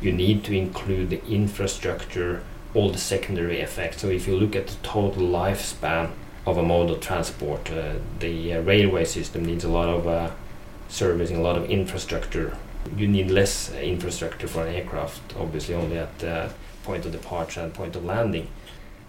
you 0.00 0.12
need 0.12 0.44
to 0.44 0.52
include 0.52 1.10
the 1.10 1.24
infrastructure, 1.26 2.42
all 2.74 2.90
the 2.90 2.98
secondary 2.98 3.60
effects. 3.60 4.02
So 4.02 4.08
if 4.08 4.28
you 4.28 4.36
look 4.36 4.54
at 4.54 4.66
the 4.66 4.76
total 4.82 5.22
lifespan 5.22 6.10
of 6.46 6.56
a 6.56 6.62
mode 6.62 6.90
of 6.90 7.00
transport. 7.00 7.70
Uh, 7.70 7.94
the 8.18 8.54
uh, 8.54 8.60
railway 8.62 9.04
system 9.04 9.44
needs 9.44 9.64
a 9.64 9.68
lot 9.68 9.88
of 9.88 10.06
uh, 10.06 10.30
servicing, 10.88 11.36
a 11.36 11.42
lot 11.42 11.56
of 11.56 11.70
infrastructure. 11.70 12.56
You 12.96 13.06
need 13.06 13.30
less 13.30 13.72
infrastructure 13.74 14.48
for 14.48 14.66
an 14.66 14.74
aircraft, 14.74 15.36
obviously, 15.36 15.74
only 15.74 15.98
at 15.98 16.18
the 16.18 16.52
point 16.82 17.04
of 17.04 17.12
departure 17.12 17.60
and 17.60 17.74
point 17.74 17.94
of 17.94 18.04
landing. 18.04 18.48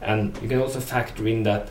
And 0.01 0.37
you 0.41 0.49
can 0.49 0.61
also 0.61 0.79
factor 0.79 1.27
in 1.27 1.43
that 1.43 1.69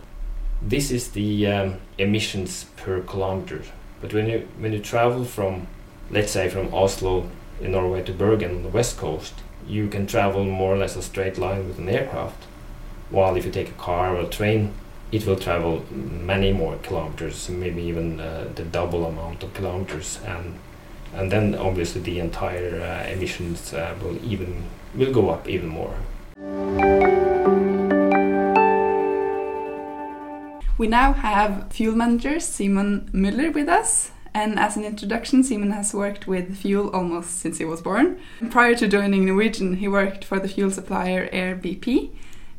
this 0.63 0.91
is 0.91 1.11
the 1.11 1.47
um, 1.47 1.77
emissions 1.99 2.65
per 2.77 3.01
kilometer. 3.01 3.63
But 4.01 4.15
when 4.15 4.29
you 4.29 4.49
when 4.59 4.73
you 4.73 4.79
travel 4.79 5.25
from, 5.25 5.67
let's 6.11 6.33
say, 6.33 6.49
from 6.49 6.73
Oslo 6.73 7.31
in 7.61 7.73
Norway 7.73 8.03
to 8.05 8.13
Bergen 8.13 8.57
on 8.57 8.63
the 8.63 8.69
west 8.69 8.97
coast, 8.97 9.35
you 9.67 9.89
can 9.89 10.07
travel 10.07 10.45
more 10.45 10.75
or 10.75 10.79
less 10.79 10.97
a 10.97 11.03
straight 11.03 11.39
line 11.39 11.69
with 11.69 11.79
an 11.79 11.89
aircraft. 11.89 12.45
While 13.11 13.37
if 13.37 13.45
you 13.45 13.51
take 13.51 13.69
a 13.69 13.73
car 13.73 14.17
or 14.17 14.21
a 14.21 14.27
train, 14.27 14.73
it 15.13 15.27
will 15.27 15.37
travel 15.37 15.85
many 15.91 16.53
more 16.53 16.77
kilometers, 16.83 17.49
maybe 17.49 17.83
even 17.83 18.21
uh, 18.21 18.49
the 18.55 18.65
double 18.65 19.07
amount 19.07 19.43
of 19.43 19.53
kilometers, 19.55 20.21
and 20.25 20.59
and 21.15 21.33
then 21.33 21.55
obviously 21.57 22.01
the 22.01 22.21
entire 22.21 22.81
uh, 22.81 23.11
emissions 23.11 23.73
uh, 23.73 23.95
will 24.01 24.17
even 24.25 24.65
will 24.95 25.13
go 25.13 25.31
up 25.31 25.49
even 25.49 25.69
more. 25.69 25.97
We 30.79 30.89
now 30.89 31.13
have 31.13 31.71
fuel 31.73 31.95
manager 31.95 32.41
Simon 32.41 33.11
Müller 33.13 33.53
with 33.53 33.69
us. 33.69 34.13
And 34.33 34.59
as 34.59 34.77
an 34.77 34.85
introduction, 34.85 35.43
Simon 35.43 35.73
has 35.73 35.93
worked 35.93 36.29
with 36.29 36.57
fuel 36.57 36.89
almost 36.91 37.41
since 37.41 37.59
he 37.59 37.65
was 37.65 37.83
born. 37.83 38.19
Prior 38.49 38.77
to 38.77 38.87
joining 38.87 39.27
Norwegian, 39.27 39.77
he 39.77 39.89
worked 39.89 40.25
for 40.25 40.39
the 40.39 40.49
fuel 40.49 40.71
supplier 40.71 41.29
Air 41.33 41.57
BP, 41.57 42.11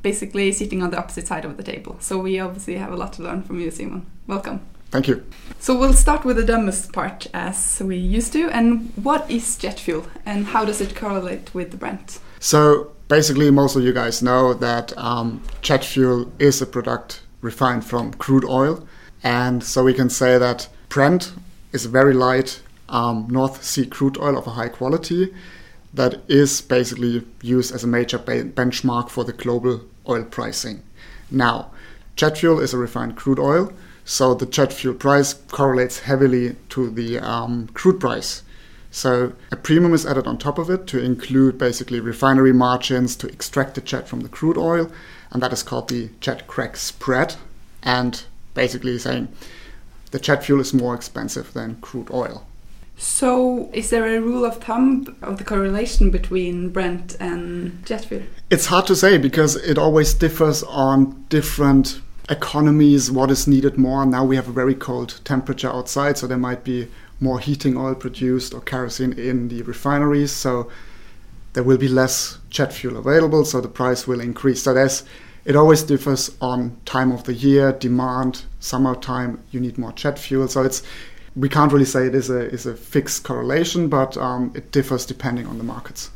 basically 0.01 0.51
sitting 0.51 0.81
on 0.81 0.91
the 0.91 0.97
opposite 0.97 1.27
side 1.27 1.45
of 1.45 1.57
the 1.57 1.63
table. 1.63 1.97
So 1.99 2.17
we 2.17 2.39
obviously 2.39 2.75
have 2.75 2.91
a 2.91 2.95
lot 2.95 3.13
to 3.13 3.23
learn 3.23 3.43
from 3.43 3.59
you, 3.59 3.71
Simon. 3.71 4.05
Welcome. 4.27 4.61
Thank 4.91 5.07
you. 5.07 5.25
So 5.59 5.77
we'll 5.77 5.93
start 5.93 6.25
with 6.25 6.35
the 6.35 6.43
dumbest 6.43 6.91
part, 6.91 7.27
as 7.33 7.81
we 7.81 7.95
used 7.95 8.33
to. 8.33 8.49
And 8.49 8.91
what 8.95 9.29
is 9.31 9.55
jet 9.57 9.79
fuel, 9.79 10.05
and 10.25 10.47
how 10.47 10.65
does 10.65 10.81
it 10.81 10.95
correlate 10.95 11.53
with 11.53 11.71
the 11.71 11.77
Brent? 11.77 12.19
So 12.39 12.91
basically, 13.07 13.51
most 13.51 13.75
of 13.75 13.83
you 13.83 13.93
guys 13.93 14.21
know 14.21 14.53
that 14.55 14.97
um, 14.97 15.41
jet 15.61 15.85
fuel 15.85 16.31
is 16.39 16.61
a 16.61 16.65
product 16.65 17.21
refined 17.41 17.85
from 17.85 18.13
crude 18.15 18.43
oil, 18.43 18.85
and 19.23 19.63
so 19.63 19.83
we 19.83 19.93
can 19.93 20.09
say 20.09 20.37
that 20.37 20.67
Brent 20.89 21.33
is 21.71 21.85
a 21.85 21.89
very 21.89 22.13
light 22.13 22.61
um, 22.89 23.27
North 23.29 23.63
Sea 23.63 23.85
crude 23.85 24.17
oil 24.17 24.37
of 24.37 24.45
a 24.45 24.51
high 24.51 24.69
quality 24.69 25.33
that 25.93 26.21
is 26.27 26.61
basically 26.61 27.25
used 27.41 27.73
as 27.73 27.83
a 27.83 27.87
major 27.87 28.19
benchmark 28.19 29.09
for 29.09 29.23
the 29.23 29.33
global 29.33 29.81
oil 30.11 30.23
pricing. 30.23 30.83
Now, 31.29 31.71
jet 32.15 32.37
fuel 32.37 32.59
is 32.59 32.73
a 32.73 32.77
refined 32.77 33.15
crude 33.15 33.39
oil, 33.39 33.73
so 34.05 34.33
the 34.33 34.45
jet 34.45 34.73
fuel 34.73 34.95
price 34.95 35.33
correlates 35.33 35.99
heavily 35.99 36.55
to 36.69 36.89
the 36.89 37.19
um, 37.19 37.69
crude 37.73 37.99
price. 37.99 38.43
So 38.91 39.33
a 39.51 39.55
premium 39.55 39.93
is 39.93 40.05
added 40.05 40.27
on 40.27 40.37
top 40.37 40.57
of 40.57 40.69
it 40.69 40.85
to 40.87 41.01
include 41.01 41.57
basically 41.57 42.01
refinery 42.01 42.51
margins 42.51 43.15
to 43.17 43.27
extract 43.27 43.75
the 43.75 43.81
jet 43.81 44.07
from 44.07 44.19
the 44.19 44.29
crude 44.29 44.57
oil, 44.57 44.91
and 45.31 45.41
that 45.41 45.53
is 45.53 45.63
called 45.63 45.87
the 45.87 46.09
jet 46.19 46.45
crack 46.47 46.75
spread. 46.75 47.35
And 47.83 48.23
basically 48.53 48.99
saying 48.99 49.29
the 50.11 50.19
jet 50.19 50.43
fuel 50.43 50.59
is 50.59 50.73
more 50.73 50.93
expensive 50.93 51.53
than 51.53 51.79
crude 51.79 52.11
oil. 52.11 52.45
So, 53.03 53.67
is 53.73 53.89
there 53.89 54.05
a 54.05 54.21
rule 54.21 54.45
of 54.45 54.57
thumb 54.57 55.15
of 55.23 55.39
the 55.39 55.43
correlation 55.43 56.11
between 56.11 56.69
Brent 56.69 57.17
and 57.19 57.83
jet 57.83 58.05
fuel? 58.05 58.21
It's 58.51 58.67
hard 58.67 58.85
to 58.85 58.95
say 58.95 59.17
because 59.17 59.55
it 59.55 59.79
always 59.79 60.13
differs 60.13 60.61
on 60.61 61.25
different 61.29 61.99
economies, 62.29 63.09
what 63.09 63.31
is 63.31 63.47
needed 63.47 63.75
more. 63.75 64.05
Now 64.05 64.23
we 64.23 64.35
have 64.35 64.47
a 64.47 64.51
very 64.51 64.75
cold 64.75 65.19
temperature 65.23 65.67
outside, 65.67 66.19
so 66.19 66.27
there 66.27 66.37
might 66.37 66.63
be 66.63 66.89
more 67.19 67.39
heating 67.39 67.75
oil 67.75 67.95
produced 67.95 68.53
or 68.53 68.61
kerosene 68.61 69.13
in 69.13 69.47
the 69.47 69.63
refineries, 69.63 70.31
so 70.31 70.69
there 71.53 71.63
will 71.63 71.79
be 71.79 71.87
less 71.87 72.37
jet 72.51 72.71
fuel 72.71 72.97
available, 72.97 73.45
so 73.45 73.59
the 73.61 73.67
price 73.67 74.05
will 74.05 74.21
increase. 74.21 74.61
So 74.61 74.75
there's 74.75 75.03
it 75.43 75.55
always 75.55 75.81
differs 75.81 76.37
on 76.39 76.77
time 76.85 77.11
of 77.11 77.23
the 77.23 77.33
year, 77.33 77.71
demand. 77.71 78.45
Summertime, 78.59 79.43
you 79.49 79.59
need 79.59 79.79
more 79.79 79.91
jet 79.93 80.19
fuel. 80.19 80.47
So 80.47 80.61
it's 80.61 80.83
we 81.35 81.49
can't 81.49 81.71
really 81.71 81.85
say 81.85 82.07
it 82.07 82.15
is 82.15 82.29
a 82.29 82.49
is 82.49 82.65
a 82.65 82.75
fixed 82.75 83.23
correlation, 83.23 83.87
but 83.87 84.17
um, 84.17 84.51
it 84.55 84.71
differs 84.71 85.05
depending 85.05 85.47
on 85.47 85.57
the 85.57 85.63
markets. 85.63 86.09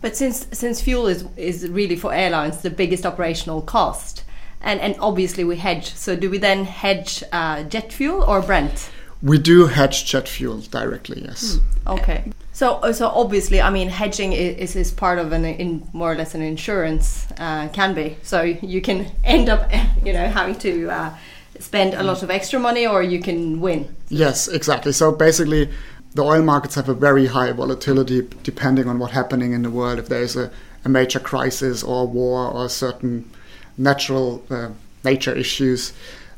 But 0.00 0.16
since 0.16 0.46
since 0.52 0.80
fuel 0.80 1.06
is 1.06 1.24
is 1.36 1.68
really 1.68 1.96
for 1.96 2.12
airlines 2.12 2.62
the 2.62 2.70
biggest 2.70 3.06
operational 3.06 3.62
cost, 3.62 4.24
and 4.60 4.80
and 4.80 4.96
obviously 4.98 5.44
we 5.44 5.56
hedge. 5.56 5.94
So 5.94 6.16
do 6.16 6.30
we 6.30 6.38
then 6.38 6.64
hedge 6.64 7.22
uh, 7.32 7.64
jet 7.64 7.92
fuel 7.92 8.22
or 8.24 8.40
Brent? 8.40 8.90
We 9.22 9.38
do 9.38 9.66
hedge 9.66 10.04
jet 10.04 10.28
fuel 10.28 10.58
directly. 10.60 11.22
Yes. 11.22 11.56
Hmm. 11.56 11.88
Okay. 11.92 12.32
So, 12.54 12.92
so 12.92 13.08
obviously, 13.08 13.62
I 13.62 13.70
mean, 13.70 13.88
hedging 13.88 14.34
is, 14.34 14.76
is 14.76 14.92
part 14.92 15.18
of 15.18 15.32
an 15.32 15.44
in 15.44 15.88
more 15.92 16.12
or 16.12 16.16
less 16.16 16.34
an 16.34 16.42
insurance 16.42 17.26
uh, 17.38 17.68
can 17.68 17.94
be. 17.94 18.16
So 18.22 18.42
you 18.42 18.82
can 18.82 19.10
end 19.24 19.48
up, 19.48 19.70
you 20.04 20.12
know, 20.12 20.26
having 20.26 20.56
to 20.56 20.90
uh, 20.90 21.16
spend 21.62 21.94
a 21.94 22.02
lot 22.02 22.22
of 22.22 22.30
extra 22.30 22.58
money, 22.58 22.86
or 22.86 23.02
you 23.02 23.20
can 23.20 23.60
win. 23.60 23.94
Yes, 24.08 24.48
exactly. 24.48 24.92
So 24.92 25.12
basically, 25.12 25.70
the 26.14 26.22
oil 26.22 26.42
markets 26.42 26.74
have 26.74 26.88
a 26.88 26.94
very 26.94 27.26
high 27.26 27.52
volatility 27.52 28.28
depending 28.42 28.88
on 28.88 28.98
what's 28.98 29.14
happening 29.14 29.52
in 29.52 29.62
the 29.62 29.70
world. 29.70 29.98
If 29.98 30.08
there 30.08 30.22
is 30.22 30.36
a, 30.36 30.50
a 30.84 30.88
major 30.88 31.20
crisis 31.20 31.82
or 31.82 32.06
war 32.06 32.50
or 32.50 32.68
certain 32.68 33.30
natural 33.78 34.44
uh, 34.50 34.68
nature 35.04 35.34
issues 35.34 35.92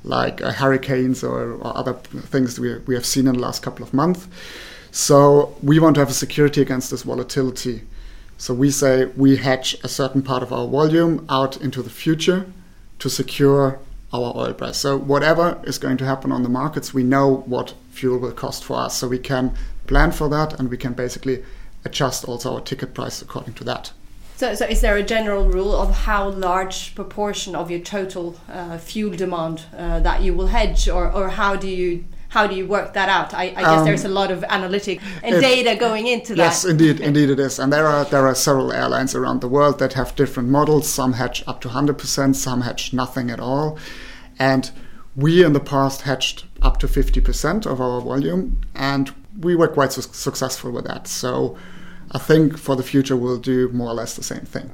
like 0.05 0.43
uh, 0.43 0.53
hurricanes 0.53 1.25
or, 1.25 1.55
or, 1.55 1.77
other 1.77 1.95
things 1.95 2.61
we, 2.61 2.77
we 2.81 2.95
have 2.95 3.07
seen 3.07 3.27
in 3.27 3.35
the 3.35 3.41
last 3.41 3.63
couple 3.63 3.85
of 3.85 3.93
months. 3.93 4.29
So 4.91 5.57
we 5.63 5.81
want 5.81 5.95
to 5.97 6.01
have 6.01 6.11
a 6.11 6.15
security 6.15 6.61
against 6.63 6.91
this 6.91 7.03
volatility. 7.03 7.83
So 8.37 8.55
we 8.55 8.71
say 8.71 9.07
we 9.17 9.37
hedge 9.37 9.77
a 9.83 9.89
certain 9.89 10.23
part 10.23 10.43
of 10.43 10.53
our 10.53 10.69
volume 10.69 11.27
out 11.29 11.57
into 11.61 11.83
the 11.83 11.91
future 11.91 12.47
to 12.99 13.11
secure 13.11 13.81
our 14.15 14.33
oil 14.37 14.55
price. 14.55 14.77
So 14.77 14.97
whatever 14.97 15.61
is 15.65 15.79
going 15.79 15.97
to 15.99 16.05
happen 16.05 16.31
on 16.31 16.43
the 16.43 16.49
markets, 16.49 16.95
we 16.95 17.03
know 17.03 17.43
what 17.47 17.75
fuel 17.91 18.19
will 18.19 18.33
cost 18.33 18.65
for 18.65 18.77
us. 18.77 18.97
So 18.97 19.09
we 19.09 19.19
can 19.19 19.55
plan 19.87 20.13
for 20.13 20.29
that 20.29 20.59
and 20.59 20.71
we 20.71 20.77
can 20.77 20.93
basically 20.93 21.43
adjust 21.85 22.25
also 22.25 22.55
our 22.55 22.61
ticket 22.61 22.95
price 22.95 23.21
according 23.21 23.55
to 23.55 23.65
that. 23.65 23.93
So, 24.37 24.55
so 24.55 24.67
is 24.67 24.81
there 24.81 24.97
a 24.97 25.03
general 25.03 25.49
rule 25.49 25.75
of 25.75 25.95
how 25.95 26.31
large 26.31 26.95
proportion 26.95 27.55
of 27.55 27.71
your 27.71 27.81
total 27.81 28.37
uh, 28.49 28.79
fuel 28.79 29.15
demand 29.15 29.67
uh, 29.77 30.01
that 30.01 30.23
you 30.23 30.35
will 30.35 30.49
hedge, 30.49 30.89
or, 30.89 31.11
or 31.11 31.29
how 31.29 31.55
do 31.55 31.69
you 31.69 32.05
how 32.35 32.49
do 32.49 32.57
you 32.57 32.67
work 32.67 32.95
that 32.95 33.09
out? 33.09 33.33
I, 33.33 33.45
I 33.45 33.61
guess 33.61 33.79
um, 33.79 33.85
there's 33.85 34.05
a 34.05 34.09
lot 34.09 34.33
of 34.33 34.43
analytic 34.43 35.01
and 35.23 35.41
data 35.41 35.77
going 35.77 36.09
into 36.09 36.35
that. 36.35 36.43
Yes, 36.43 36.65
indeed, 36.65 36.99
indeed 36.99 37.31
it 37.31 37.39
is. 37.39 37.61
And 37.61 37.73
there 37.73 37.87
are 37.87 38.05
there 38.07 38.27
are 38.27 38.35
several 38.35 38.73
airlines 38.73 39.15
around 39.15 39.41
the 39.41 39.47
world 39.47 39.79
that 39.79 39.93
have 39.93 40.17
different 40.17 40.49
models. 40.49 40.89
Some 40.89 41.13
hedge 41.13 41.45
up 41.47 41.61
to 41.61 41.69
100%, 41.69 42.35
some 42.35 42.63
hedge 42.63 42.93
nothing 42.93 43.31
at 43.31 43.39
all. 43.39 43.79
And 44.37 44.73
we 45.15 45.45
in 45.45 45.53
the 45.53 45.61
past 45.61 46.03
hedged 46.03 46.45
up 46.61 46.81
to 46.81 46.89
50% 46.89 47.67
of 47.67 47.81
our 47.81 48.01
volume, 48.01 48.63
and 48.75 49.15
we 49.39 49.55
were 49.55 49.69
quite 49.69 49.93
su- 49.93 50.03
successful 50.03 50.73
with 50.73 50.87
that. 50.87 51.07
So 51.07 51.57
I 52.11 52.19
think 52.19 52.59
for 52.59 52.75
the 52.75 52.83
future 52.83 53.17
we'll 53.17 53.39
do 53.39 53.69
more 53.69 53.91
or 53.91 53.95
less 53.95 54.17
the 54.17 54.25
same 54.25 54.47
thing. 54.55 54.73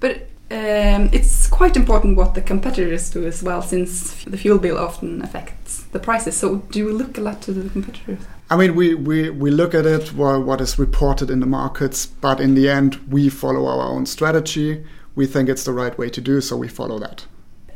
But 0.00 0.26
um, 0.50 1.10
it's 1.12 1.46
quite 1.46 1.76
important 1.76 2.16
what 2.16 2.34
the 2.34 2.40
competitors 2.40 3.10
do 3.10 3.26
as 3.26 3.42
well, 3.42 3.60
since 3.60 4.24
the 4.24 4.38
fuel 4.38 4.58
bill 4.58 4.78
often 4.78 5.20
affects 5.22 5.82
the 5.92 5.98
prices. 5.98 6.36
So, 6.36 6.56
do 6.70 6.78
you 6.78 6.90
look 6.90 7.18
a 7.18 7.20
lot 7.20 7.42
to 7.42 7.52
the 7.52 7.68
competitors? 7.68 8.20
I 8.50 8.56
mean, 8.56 8.74
we, 8.74 8.94
we, 8.94 9.28
we 9.28 9.50
look 9.50 9.74
at 9.74 9.84
it, 9.84 10.14
well, 10.14 10.42
what 10.42 10.62
is 10.62 10.78
reported 10.78 11.30
in 11.30 11.40
the 11.40 11.46
markets, 11.46 12.06
but 12.06 12.40
in 12.40 12.54
the 12.54 12.66
end, 12.68 12.94
we 13.10 13.28
follow 13.28 13.66
our 13.66 13.86
own 13.86 14.06
strategy. 14.06 14.86
We 15.14 15.26
think 15.26 15.50
it's 15.50 15.64
the 15.64 15.72
right 15.72 15.96
way 15.98 16.08
to 16.08 16.20
do, 16.20 16.40
so 16.40 16.56
we 16.56 16.68
follow 16.68 16.98
that. 16.98 17.26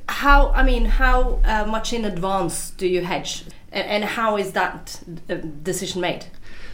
How, 0.08 0.50
I 0.52 0.62
mean, 0.62 0.86
how 0.86 1.40
uh, 1.44 1.66
much 1.66 1.92
in 1.92 2.06
advance 2.06 2.70
do 2.70 2.86
you 2.86 3.04
hedge? 3.04 3.44
And, 3.72 3.88
and 3.88 4.04
how 4.04 4.36
is 4.36 4.52
that 4.52 5.02
uh, 5.28 5.34
decision 5.62 6.00
made? 6.00 6.26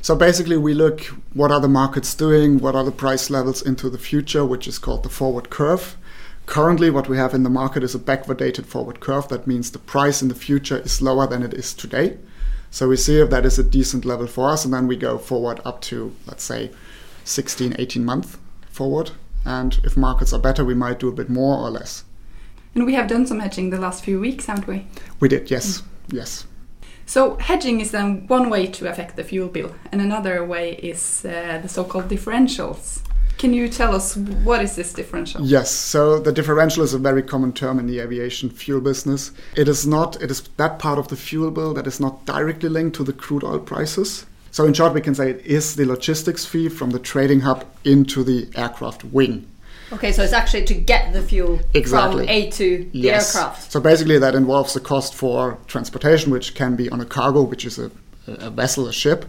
So 0.02 0.14
basically, 0.14 0.56
we 0.56 0.74
look 0.74 1.00
what 1.32 1.50
are 1.50 1.60
the 1.60 1.68
markets 1.68 2.14
doing, 2.14 2.58
what 2.58 2.74
are 2.74 2.84
the 2.84 2.92
price 2.92 3.30
levels 3.30 3.62
into 3.62 3.88
the 3.90 3.98
future, 3.98 4.44
which 4.44 4.68
is 4.68 4.78
called 4.78 5.02
the 5.02 5.08
forward 5.08 5.50
curve. 5.50 5.96
Currently, 6.46 6.90
what 6.90 7.08
we 7.08 7.18
have 7.18 7.34
in 7.34 7.42
the 7.42 7.50
market 7.50 7.82
is 7.82 7.94
a 7.94 7.98
backwardated 7.98 8.64
forward 8.64 9.00
curve. 9.00 9.28
That 9.28 9.46
means 9.46 9.70
the 9.70 9.78
price 9.78 10.22
in 10.22 10.28
the 10.28 10.34
future 10.34 10.78
is 10.78 11.02
lower 11.02 11.26
than 11.26 11.42
it 11.42 11.52
is 11.52 11.74
today. 11.74 12.16
So 12.70 12.88
we 12.88 12.96
see 12.96 13.20
if 13.20 13.30
that 13.30 13.46
is 13.46 13.58
a 13.58 13.62
decent 13.62 14.04
level 14.04 14.26
for 14.26 14.48
us, 14.48 14.64
and 14.64 14.72
then 14.72 14.86
we 14.86 14.96
go 14.96 15.18
forward 15.18 15.60
up 15.64 15.80
to, 15.82 16.14
let's 16.26 16.44
say, 16.44 16.70
16, 17.24 17.76
18 17.78 18.04
months 18.04 18.38
forward. 18.70 19.10
And 19.44 19.78
if 19.84 19.96
markets 19.96 20.32
are 20.32 20.40
better, 20.40 20.64
we 20.64 20.74
might 20.74 20.98
do 20.98 21.08
a 21.08 21.12
bit 21.12 21.28
more 21.28 21.58
or 21.58 21.70
less. 21.70 22.04
And 22.74 22.86
we 22.86 22.94
have 22.94 23.08
done 23.08 23.26
some 23.26 23.40
hedging 23.40 23.70
the 23.70 23.78
last 23.78 24.04
few 24.04 24.20
weeks, 24.20 24.46
haven't 24.46 24.66
we? 24.66 24.86
We 25.20 25.28
did, 25.28 25.50
yes, 25.50 25.80
mm. 25.80 25.84
yes. 26.12 26.46
So 27.08 27.36
hedging 27.36 27.80
is 27.80 27.90
then 27.90 28.26
one 28.26 28.50
way 28.50 28.66
to 28.66 28.90
affect 28.90 29.16
the 29.16 29.24
fuel 29.24 29.48
bill, 29.48 29.74
and 29.90 30.02
another 30.02 30.44
way 30.44 30.74
is 30.74 31.24
uh, 31.24 31.58
the 31.62 31.68
so-called 31.68 32.06
differentials. 32.06 33.00
Can 33.38 33.54
you 33.54 33.70
tell 33.70 33.94
us 33.94 34.14
what 34.44 34.60
is 34.60 34.76
this 34.76 34.92
differential? 34.92 35.40
Yes, 35.42 35.70
so 35.70 36.18
the 36.18 36.32
differential 36.32 36.82
is 36.82 36.92
a 36.92 36.98
very 36.98 37.22
common 37.22 37.54
term 37.54 37.78
in 37.78 37.86
the 37.86 38.00
aviation 38.00 38.50
fuel 38.50 38.82
business. 38.82 39.32
It 39.56 39.68
is 39.68 39.86
not 39.86 40.20
it 40.20 40.30
is 40.30 40.42
that 40.58 40.78
part 40.78 40.98
of 40.98 41.08
the 41.08 41.16
fuel 41.16 41.50
bill 41.50 41.72
that 41.74 41.86
is 41.86 41.98
not 41.98 42.26
directly 42.26 42.68
linked 42.68 42.96
to 42.96 43.04
the 43.04 43.14
crude 43.14 43.42
oil 43.42 43.60
prices. 43.60 44.26
So 44.50 44.66
in 44.66 44.74
short 44.74 44.92
we 44.92 45.00
can 45.00 45.14
say 45.14 45.30
it 45.30 45.46
is 45.46 45.76
the 45.76 45.86
logistics 45.86 46.44
fee 46.44 46.68
from 46.68 46.90
the 46.90 46.98
trading 46.98 47.40
hub 47.40 47.64
into 47.84 48.22
the 48.22 48.50
aircraft 48.54 49.02
wing. 49.04 49.46
Okay, 49.92 50.12
so 50.12 50.23
it's 50.23 50.33
actually 50.33 50.64
to 50.64 50.75
get 50.75 51.12
the 51.12 51.23
fuel 51.23 51.61
exactly. 51.73 52.26
from 52.26 52.30
A 52.30 52.50
to 52.50 52.90
the 52.92 52.99
yes. 52.99 53.35
aircraft. 53.35 53.73
So 53.73 53.80
basically, 53.80 54.18
that 54.18 54.35
involves 54.35 54.75
the 54.75 54.80
cost 54.80 55.14
for 55.14 55.59
transportation, 55.66 56.30
which 56.30 56.54
can 56.54 56.76
be 56.76 56.90
on 56.90 57.00
a 57.00 57.07
cargo, 57.07 57.42
which 57.42 57.64
is 57.64 57.78
a, 57.78 57.90
a 58.26 58.50
vessel, 58.50 58.87
a 58.87 58.92
ship, 58.92 59.25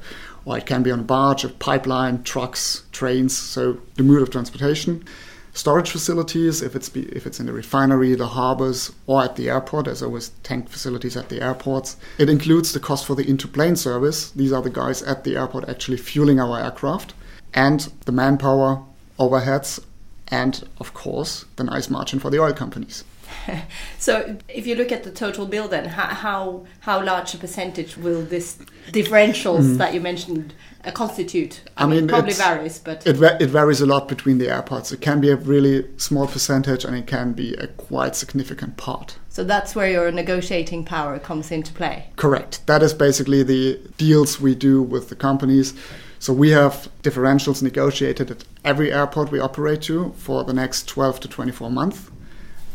or 0.46 0.58
it 0.58 0.66
can 0.66 0.84
be 0.84 0.92
on 0.92 1.00
a 1.00 1.04
barge, 1.04 1.46
a 1.46 1.50
pipeline, 1.50 2.24
trucks, 2.24 2.84
trains, 2.92 3.38
so 3.38 3.78
the 3.96 4.04
mode 4.04 4.22
of 4.22 4.30
transportation. 4.32 5.06
Storage 5.54 5.90
facilities, 5.90 6.62
if 6.62 6.76
it's 6.76 6.90
be, 6.90 7.04
if 7.08 7.26
it's 7.26 7.40
in 7.40 7.46
the 7.46 7.54
refinery, 7.54 8.14
the 8.16 8.28
harbors, 8.28 8.92
or 9.08 9.24
at 9.24 9.36
the 9.36 9.50
airport, 9.50 9.86
there's 9.86 10.04
always 10.04 10.30
tank 10.44 10.70
facilities 10.70 11.18
at 11.18 11.30
the 11.30 11.42
airports. 11.42 11.98
It 12.18 12.30
includes 12.30 12.72
the 12.72 12.80
cost 12.80 13.06
for 13.06 13.16
the 13.16 13.28
into-plane 13.28 13.76
service. 13.76 14.32
These 14.32 14.52
are 14.52 14.62
the 14.62 14.70
guys 14.70 15.02
at 15.04 15.24
the 15.24 15.38
airport 15.38 15.68
actually 15.68 15.98
fueling 15.98 16.40
our 16.40 16.60
aircraft, 16.60 17.14
and 17.54 17.92
the 18.06 18.12
manpower, 18.12 18.84
overheads, 19.18 19.84
and 20.32 20.68
of 20.80 20.94
course 20.94 21.46
the 21.56 21.64
nice 21.64 21.90
margin 21.90 22.20
for 22.20 22.30
the 22.30 22.40
oil 22.40 22.54
companies. 22.54 23.04
so 24.00 24.38
if 24.48 24.66
you 24.66 24.76
look 24.76 24.92
at 24.92 25.04
the 25.04 25.12
total 25.12 25.46
bill 25.46 25.68
then 25.68 25.86
how 25.86 26.66
how 26.82 27.04
large 27.04 27.34
a 27.34 27.38
percentage 27.38 27.96
will 27.98 28.24
this 28.24 28.58
differentials 28.88 29.62
mm. 29.62 29.78
that 29.78 29.94
you 29.94 30.02
mentioned 30.02 30.54
uh, 30.84 30.92
constitute? 30.92 31.62
I, 31.78 31.84
I 31.84 31.88
mean, 31.88 31.98
mean 31.98 32.08
probably 32.08 32.34
varies 32.34 32.80
but 32.80 33.06
it, 33.06 33.22
it 33.22 33.50
varies 33.50 33.82
a 33.82 33.86
lot 33.86 34.08
between 34.08 34.38
the 34.38 34.50
airports. 34.50 34.92
It 34.92 35.02
can 35.02 35.22
be 35.22 35.30
a 35.30 35.36
really 35.36 35.88
small 35.98 36.28
percentage 36.28 36.86
and 36.86 36.96
it 36.96 37.08
can 37.08 37.34
be 37.34 37.54
a 37.56 37.68
quite 37.68 38.16
significant 38.16 38.78
part. 38.78 39.18
So 39.30 39.44
that's 39.44 39.76
where 39.76 39.90
your 39.90 40.12
negotiating 40.12 40.86
power 40.86 41.20
comes 41.20 41.52
into 41.52 41.72
play? 41.74 42.08
Correct. 42.16 42.66
That 42.66 42.82
is 42.82 42.94
basically 42.94 43.44
the 43.44 43.80
deals 43.98 44.42
we 44.42 44.56
do 44.56 44.82
with 44.82 45.10
the 45.10 45.16
companies 45.16 45.74
so 46.20 46.34
we 46.34 46.50
have 46.52 46.90
differentials 47.02 47.64
negotiated 47.64 48.30
at 48.30 48.44
every 48.64 48.92
airport 48.92 49.32
we 49.32 49.40
operate 49.40 49.82
to 49.84 50.12
for 50.18 50.44
the 50.44 50.54
next 50.54 50.88
12 50.88 51.22
to 51.22 51.28
24 51.28 51.72
months 51.72 52.12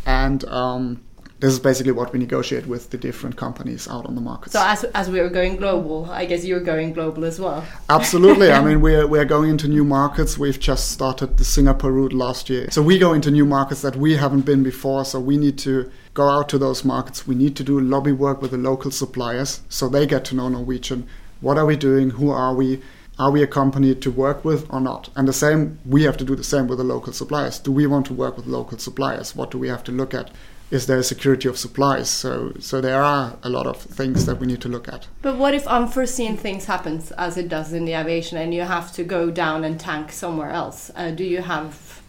and 0.07 0.45
um, 0.47 1.01
this 1.45 1.53
is 1.53 1.59
basically 1.59 1.93
what 1.93 2.11
we 2.11 2.19
negotiate 2.19 2.67
with 2.67 2.89
the 2.89 2.97
different 2.97 3.37
companies 3.37 3.87
out 3.87 4.07
on 4.07 4.15
the 4.15 4.21
market. 4.23 4.53
So 4.53 4.63
as, 4.63 4.85
as 4.95 5.11
we 5.11 5.21
are 5.21 5.29
going 5.29 5.57
global, 5.57 6.09
I 6.11 6.25
guess 6.25 6.43
you're 6.43 6.61
going 6.61 6.95
global 6.95 7.25
as 7.27 7.39
well. 7.39 7.63
Absolutely. 7.91 8.51
I 8.51 8.65
mean, 8.65 8.81
we're, 8.81 9.07
we're 9.07 9.27
going 9.27 9.51
into 9.51 9.69
new 9.69 9.85
markets. 9.85 10.39
We've 10.39 10.59
just 10.59 10.93
started 10.93 11.37
the 11.37 11.45
Singapore 11.45 11.93
route 11.93 12.15
last 12.15 12.49
year. 12.49 12.71
So 12.71 12.81
we 12.81 12.99
go 12.99 13.13
into 13.13 13.31
new 13.31 13.45
markets 13.45 13.83
that 13.83 13.95
we 13.95 14.17
haven't 14.17 14.47
been 14.47 14.63
before. 14.63 15.05
So 15.05 15.21
we 15.21 15.37
need 15.37 15.59
to 15.59 15.91
go 16.15 16.31
out 16.31 16.49
to 16.49 16.59
those 16.59 16.83
markets. 16.83 17.27
We 17.27 17.35
need 17.35 17.57
to 17.57 17.63
do 17.63 17.79
lobby 17.79 18.13
work 18.13 18.41
with 18.41 18.53
the 18.53 18.57
local 18.57 18.91
suppliers 18.91 19.61
so 19.69 19.89
they 19.89 20.07
get 20.07 20.25
to 20.27 20.35
know 20.35 20.49
Norwegian. 20.49 21.07
What 21.43 21.59
are 21.59 21.67
we 21.67 21.77
doing? 21.77 22.11
Who 22.11 22.31
are 22.31 22.55
we? 22.55 22.81
Are 23.19 23.31
we 23.31 23.43
a 23.43 23.47
company 23.47 23.95
to 23.95 24.11
work 24.11 24.45
with 24.45 24.67
or 24.71 24.81
not? 24.81 25.09
And 25.15 25.29
the 25.29 25.33
same, 25.33 25.79
we 25.87 26.03
have 26.03 26.17
to 26.17 26.25
do 26.25 26.35
the 26.35 26.45
same 26.45 26.67
with 26.67 26.79
the 26.79 26.85
local 26.85 27.13
suppliers. 27.13 27.59
Do 27.59 27.71
we 27.71 27.87
want 27.87 28.07
to 28.07 28.15
work 28.15 28.37
with 28.37 28.47
local 28.47 28.79
suppliers? 28.79 29.37
What 29.37 29.51
do 29.51 29.59
we 29.59 29.69
have 29.69 29.85
to 29.85 29.93
look 29.93 30.15
at? 30.15 30.31
Is 30.71 30.87
there 30.87 31.01
security 31.03 31.49
of 31.49 31.57
supplies? 31.57 32.11
So, 32.11 32.53
so 32.59 32.81
there 32.81 33.01
are 33.01 33.37
a 33.43 33.49
lot 33.49 33.67
of 33.67 33.77
things 33.77 34.27
that 34.27 34.41
we 34.41 34.47
need 34.47 34.61
to 34.63 34.69
look 34.69 34.89
at. 34.89 35.07
But 35.23 35.37
what 35.37 35.55
if 35.55 35.67
unforeseen 35.69 36.37
things 36.37 36.65
happens, 36.65 37.13
as 37.13 37.37
it 37.37 37.49
does 37.49 37.73
in 37.73 37.85
the 37.85 37.95
aviation, 37.95 38.39
and 38.39 38.53
you 38.53 38.63
have 38.63 38.93
to 38.95 39.05
go 39.05 39.31
down 39.31 39.63
and 39.63 39.79
tank 39.79 40.11
somewhere 40.11 40.51
else? 40.51 40.91
Uh, 40.97 41.11
do 41.11 41.23
you 41.23 41.43
have? 41.43 42.03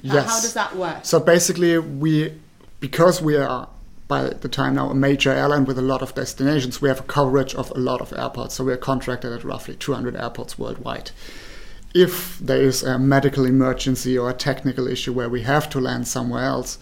Yes. 0.00 0.26
how 0.26 0.40
does 0.40 0.54
that 0.54 0.74
work? 0.76 1.04
So 1.04 1.20
basically, 1.20 1.78
we 1.78 2.32
because 2.80 3.20
we 3.20 3.36
are 3.36 3.68
by 4.08 4.30
the 4.30 4.48
time 4.48 4.74
now 4.74 4.88
a 4.88 4.94
major 4.94 5.30
airline 5.30 5.66
with 5.66 5.78
a 5.78 5.82
lot 5.82 6.02
of 6.02 6.14
destinations. 6.14 6.80
We 6.80 6.88
have 6.88 7.00
a 7.00 7.04
coverage 7.04 7.54
of 7.54 7.70
a 7.70 7.78
lot 7.78 8.00
of 8.00 8.12
airports, 8.12 8.54
so 8.54 8.64
we're 8.64 8.78
contracted 8.78 9.32
at 9.32 9.44
roughly 9.44 9.76
200 9.76 10.16
airports 10.16 10.58
worldwide. 10.58 11.10
If 11.94 12.38
there 12.38 12.60
is 12.60 12.82
a 12.82 12.98
medical 12.98 13.44
emergency 13.44 14.16
or 14.16 14.30
a 14.30 14.34
technical 14.34 14.88
issue 14.88 15.12
where 15.12 15.28
we 15.28 15.42
have 15.42 15.68
to 15.70 15.80
land 15.80 16.08
somewhere 16.08 16.44
else, 16.44 16.78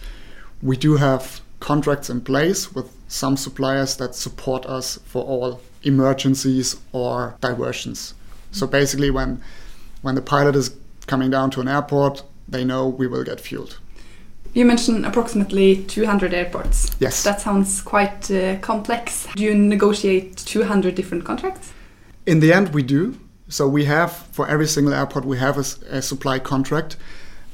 we 0.61 0.77
do 0.77 0.95
have 0.95 1.41
contracts 1.59 2.09
in 2.09 2.21
place 2.21 2.73
with 2.73 2.95
some 3.07 3.35
suppliers 3.35 3.97
that 3.97 4.15
support 4.15 4.65
us 4.65 4.99
for 5.05 5.23
all 5.23 5.61
emergencies 5.83 6.77
or 6.91 7.35
diversions. 7.41 8.13
So 8.51 8.67
basically, 8.67 9.11
when 9.11 9.41
when 10.01 10.15
the 10.15 10.21
pilot 10.21 10.55
is 10.55 10.75
coming 11.07 11.31
down 11.31 11.51
to 11.51 11.61
an 11.61 11.67
airport, 11.67 12.23
they 12.47 12.63
know 12.63 12.87
we 12.87 13.07
will 13.07 13.23
get 13.23 13.41
fueled. 13.41 13.79
You 14.53 14.65
mentioned 14.65 15.05
approximately 15.05 15.83
200 15.83 16.33
airports. 16.33 16.95
Yes. 16.99 17.23
That 17.23 17.41
sounds 17.41 17.81
quite 17.81 18.29
uh, 18.31 18.57
complex. 18.59 19.27
Do 19.35 19.43
you 19.43 19.55
negotiate 19.55 20.37
200 20.37 20.95
different 20.95 21.25
contracts? 21.25 21.73
In 22.25 22.39
the 22.39 22.53
end, 22.53 22.73
we 22.73 22.83
do. 22.83 23.17
So 23.49 23.67
we 23.67 23.85
have, 23.85 24.11
for 24.11 24.47
every 24.47 24.67
single 24.67 24.93
airport, 24.93 25.25
we 25.25 25.37
have 25.37 25.57
a, 25.57 25.97
a 25.97 26.01
supply 26.01 26.39
contract. 26.39 26.97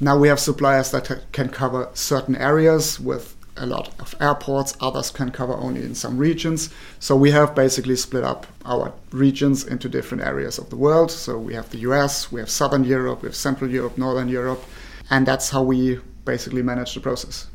Now 0.00 0.18
we 0.18 0.28
have 0.28 0.40
suppliers 0.40 0.90
that 0.90 1.32
can 1.32 1.48
cover 1.48 1.88
certain 1.94 2.34
areas 2.36 2.98
with 2.98 3.36
a 3.56 3.66
lot 3.66 3.94
of 4.00 4.14
airports, 4.20 4.76
others 4.80 5.10
can 5.10 5.30
cover 5.30 5.54
only 5.54 5.82
in 5.82 5.94
some 5.94 6.18
regions. 6.18 6.70
So 6.98 7.14
we 7.16 7.30
have 7.30 7.54
basically 7.54 7.96
split 7.96 8.24
up 8.24 8.46
our 8.64 8.92
regions 9.12 9.64
into 9.64 9.88
different 9.88 10.24
areas 10.24 10.58
of 10.58 10.70
the 10.70 10.76
world. 10.76 11.10
So 11.10 11.38
we 11.38 11.54
have 11.54 11.70
the 11.70 11.78
US, 11.90 12.32
we 12.32 12.40
have 12.40 12.50
Southern 12.50 12.84
Europe, 12.84 13.22
we 13.22 13.28
have 13.28 13.36
Central 13.36 13.70
Europe, 13.70 13.96
Northern 13.96 14.28
Europe, 14.28 14.64
and 15.10 15.26
that's 15.26 15.50
how 15.50 15.62
we 15.62 16.00
basically 16.24 16.62
manage 16.62 16.94
the 16.94 17.00
process. 17.00 17.48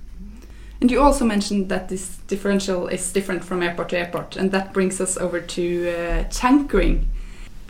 And 0.82 0.90
you 0.90 1.02
also 1.02 1.26
mentioned 1.26 1.70
that 1.70 1.90
this 1.90 2.18
differential 2.28 2.88
is 2.88 3.12
different 3.12 3.44
from 3.44 3.62
airport 3.62 3.90
to 3.90 3.98
airport, 3.98 4.38
and 4.38 4.52
that 4.52 4.74
brings 4.74 5.02
us 5.02 5.18
over 5.18 5.42
to 5.42 5.90
uh, 5.90 6.24
tankering. 6.30 7.10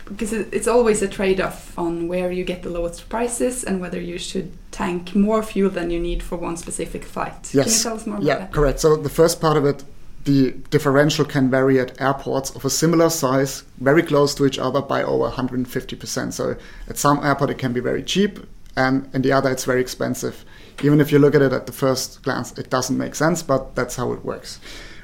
Because 0.04 0.32
it's 0.32 0.66
always 0.66 1.02
a 1.02 1.08
trade 1.08 1.40
off 1.40 1.78
on 1.78 2.08
where 2.08 2.32
you 2.32 2.44
get 2.44 2.64
the 2.64 2.70
lowest 2.70 3.08
prices 3.08 3.62
and 3.62 3.80
whether 3.80 4.00
you 4.00 4.18
should 4.18 4.52
tank 4.72 5.14
more 5.14 5.40
fuel 5.40 5.70
than 5.70 5.90
you 5.90 6.00
need 6.00 6.20
for 6.20 6.36
one 6.36 6.56
specific 6.56 7.04
flight. 7.04 7.54
Yes. 7.54 7.64
Can 7.64 7.72
you 7.72 7.82
tell 7.82 7.94
us 7.94 8.06
more 8.06 8.18
yeah, 8.20 8.34
about 8.34 8.40
that? 8.40 8.52
correct. 8.52 8.80
So 8.80 8.96
the 8.96 9.08
first 9.08 9.40
part 9.40 9.56
of 9.56 9.64
it, 9.64 9.84
the 10.24 10.50
differential 10.70 11.24
can 11.24 11.48
vary 11.48 11.78
at 11.78 12.00
airports 12.00 12.50
of 12.50 12.64
a 12.64 12.70
similar 12.70 13.08
size, 13.08 13.62
very 13.78 14.02
close 14.02 14.34
to 14.34 14.46
each 14.46 14.58
other 14.58 14.82
by 14.82 15.02
over 15.04 15.30
150%. 15.30 16.32
So 16.32 16.56
at 16.88 16.98
some 16.98 17.24
airport 17.24 17.50
it 17.50 17.58
can 17.58 17.72
be 17.72 17.80
very 17.80 18.02
cheap, 18.02 18.40
and 18.76 19.08
in 19.14 19.22
the 19.22 19.32
other 19.32 19.50
it's 19.50 19.64
very 19.64 19.80
expensive 19.80 20.44
even 20.82 21.00
if 21.00 21.12
you 21.12 21.18
look 21.18 21.34
at 21.34 21.42
it 21.42 21.52
at 21.52 21.66
the 21.66 21.72
first 21.72 22.22
glance, 22.22 22.56
it 22.58 22.70
doesn't 22.70 22.96
make 22.96 23.14
sense, 23.14 23.42
but 23.42 23.74
that's 23.74 23.96
how 23.96 24.12
it 24.12 24.24
works, 24.24 24.60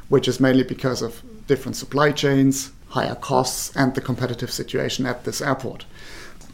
which 0.09 0.29
is 0.29 0.41
mainly 0.41 0.63
because 0.63 1.03
of 1.03 1.23
different 1.47 1.77
supply 1.77 2.13
chains, 2.13 2.71
higher 2.89 3.15
costs, 3.15 3.75
and 3.77 3.95
the 3.95 4.01
competitive 4.01 4.51
situation 4.51 5.07
at 5.07 5.25
this 5.25 5.43
airport. 5.43 5.85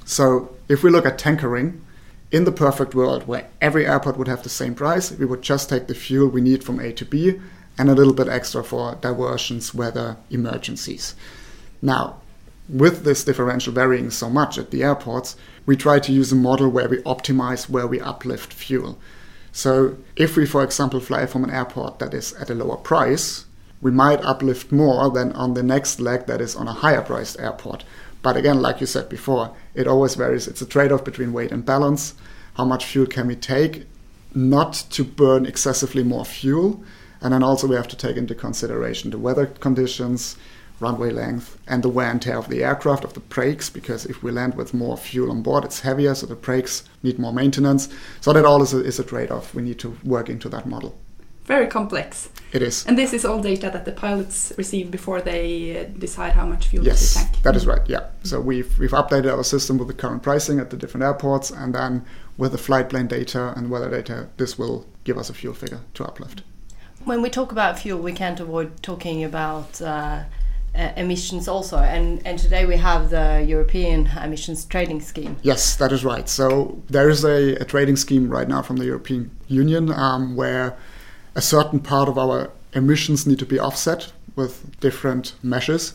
So, 0.05 0.51
if 0.69 0.83
we 0.83 0.91
look 0.91 1.07
at 1.07 1.19
tankering, 1.19 1.85
in 2.33 2.45
the 2.45 2.53
perfect 2.53 2.95
world 2.95 3.27
where 3.27 3.47
every 3.61 3.87
airport 3.87 4.17
would 4.17 4.27
have 4.27 4.43
the 4.43 4.49
same 4.49 4.75
price, 4.75 5.13
we 5.13 5.27
would 5.27 5.43
just 5.43 5.69
take 5.69 5.87
the 5.87 5.95
fuel 5.95 6.29
we 6.29 6.41
need 6.41 6.65
from 6.65 6.81
A 6.81 6.91
to 6.93 7.05
B 7.05 7.39
and 7.77 7.91
a 7.91 7.95
little 7.95 8.15
bit 8.15 8.27
extra 8.27 8.65
for 8.65 8.95
diversions, 9.03 9.75
weather, 9.75 10.17
emergencies. 10.31 11.15
Now, 11.83 12.22
with 12.69 13.05
this 13.05 13.25
differential 13.25 13.73
varying 13.73 14.11
so 14.11 14.31
much 14.31 14.59
at 14.59 14.71
the 14.71 14.83
airports, 14.83 15.37
we 15.67 15.77
try 15.77 15.99
to 15.99 16.13
use 16.13 16.33
a 16.33 16.37
model 16.37 16.69
where 16.69 16.89
we 16.89 16.99
optimize 16.99 17.69
where 17.69 17.87
we 17.87 18.01
uplift 18.01 18.53
fuel. 18.53 18.99
So, 19.53 19.99
if 20.17 20.37
we, 20.37 20.47
for 20.47 20.65
example, 20.65 21.01
fly 21.01 21.27
from 21.27 21.45
an 21.45 21.51
airport 21.51 21.99
that 21.99 22.15
is 22.15 22.33
at 22.35 22.51
a 22.51 22.55
lower 22.55 22.77
price, 22.77 23.45
we 23.83 23.91
might 23.91 24.25
uplift 24.25 24.73
more 24.73 25.11
than 25.11 25.33
on 25.33 25.55
the 25.55 25.63
next 25.63 26.01
leg 26.01 26.27
that 26.27 26.41
is 26.41 26.57
on 26.57 26.69
a 26.69 26.73
higher 26.73 27.03
priced 27.03 27.39
airport. 27.39 27.85
But 28.23 28.37
again, 28.37 28.63
like 28.63 28.81
you 28.81 28.87
said 28.87 29.09
before, 29.09 29.55
it 29.75 29.89
always 29.89 30.15
varies. 30.15 30.47
It's 30.47 30.63
a 30.63 30.67
trade 30.67 30.93
off 30.93 31.05
between 31.05 31.33
weight 31.33 31.51
and 31.51 31.67
balance. 31.67 32.15
How 32.55 32.65
much 32.65 32.87
fuel 32.87 33.07
can 33.07 33.27
we 33.27 33.37
take? 33.37 33.87
Not 34.35 34.85
to 34.91 35.05
burn 35.05 35.45
excessively 35.45 36.05
more 36.05 36.25
fuel. 36.25 36.83
And 37.21 37.35
then 37.35 37.43
also, 37.43 37.67
we 37.67 37.77
have 37.77 37.89
to 37.89 37.97
take 37.97 38.17
into 38.17 38.35
consideration 38.35 39.11
the 39.11 39.19
weather 39.19 39.47
conditions, 39.47 40.37
runway 40.83 41.11
length, 41.11 41.57
and 41.67 41.83
the 41.83 41.89
wear 41.89 42.11
and 42.11 42.21
tear 42.21 42.37
of 42.37 42.49
the 42.49 42.63
aircraft, 42.63 43.05
of 43.05 43.15
the 43.15 43.21
brakes, 43.21 43.71
because 43.71 44.05
if 44.07 44.23
we 44.23 44.31
land 44.31 44.55
with 44.55 44.75
more 44.75 44.97
fuel 44.97 45.31
on 45.31 45.43
board, 45.43 45.65
it's 45.65 45.81
heavier, 45.81 46.15
so 46.15 46.27
the 46.27 46.35
brakes 46.35 46.85
need 47.03 47.19
more 47.19 47.33
maintenance. 47.33 47.89
So 48.21 48.33
that 48.33 48.45
all 48.45 48.63
is 48.63 48.75
a, 48.75 48.85
is 48.85 48.99
a 48.99 49.05
trade 49.05 49.31
off. 49.31 49.55
We 49.55 49.63
need 49.63 49.79
to 49.79 49.97
work 50.05 50.29
into 50.29 50.49
that 50.51 50.67
model. 50.67 50.95
Very 51.45 51.67
complex. 51.67 52.29
It 52.53 52.63
is. 52.63 52.87
And 52.87 52.97
this 52.97 53.13
is 53.13 53.25
all 53.25 53.41
data 53.41 53.71
that 53.71 53.85
the 53.85 53.93
pilots 53.93 54.53
receive 54.57 54.91
before 54.91 55.21
they 55.21 55.81
uh, 55.81 55.85
decide 55.99 56.33
how 56.33 56.47
much 56.47 56.69
fuel 56.69 56.85
yes, 56.85 57.15
to 57.15 57.19
tank. 57.19 57.43
that 57.43 57.57
is 57.57 57.67
right. 57.67 57.83
Yeah. 57.89 58.09
So 58.23 58.41
we've 58.41 58.79
we've 58.79 58.93
updated 58.93 59.37
our 59.37 59.43
system 59.43 59.79
with 59.79 59.89
the 59.89 59.95
current 59.95 60.23
pricing 60.23 60.61
at 60.61 60.71
the 60.71 60.77
different 60.77 61.05
airports, 61.05 61.51
and 61.51 61.75
then 61.75 62.05
with 62.37 62.53
the 62.53 62.59
flight 62.59 62.89
plan 62.91 63.09
data 63.09 63.55
and 63.57 63.71
weather 63.71 63.91
data, 63.91 64.29
this 64.37 64.59
will 64.59 64.87
give 65.05 65.19
us 65.19 65.31
a 65.31 65.35
fuel 65.35 65.55
figure 65.55 65.81
to 65.95 66.05
uplift. 66.05 66.43
When 67.05 67.23
we 67.23 67.31
talk 67.31 67.51
about 67.51 67.79
fuel, 67.81 68.01
we 68.01 68.13
can't 68.13 68.39
avoid 68.39 68.81
talking 68.83 69.25
about 69.25 69.83
uh, 69.83 70.23
uh, 70.75 70.93
emissions 70.97 71.49
also. 71.49 71.79
And 71.79 72.25
and 72.27 72.39
today 72.39 72.67
we 72.67 72.77
have 72.77 73.11
the 73.11 73.45
European 73.47 74.07
emissions 74.23 74.65
trading 74.65 75.01
scheme. 75.01 75.37
Yes 75.43 75.77
that 75.77 75.93
is 75.93 76.05
right. 76.05 76.29
So 76.29 76.83
there 76.89 77.09
is 77.09 77.25
a, 77.25 77.57
a 77.57 77.65
trading 77.65 77.97
scheme 77.97 78.29
right 78.29 78.49
now 78.49 78.63
from 78.63 78.77
the 78.77 78.87
European 78.87 79.31
Union 79.49 79.93
um, 79.93 80.37
where 80.37 80.77
a 81.35 81.43
certain 81.43 81.81
part 81.81 82.09
of 82.09 82.19
our 82.19 82.51
emissions 82.75 83.27
need 83.27 83.39
to 83.39 83.47
be 83.47 83.59
offset 83.59 84.13
with 84.37 84.81
different 84.81 85.35
measures. 85.43 85.95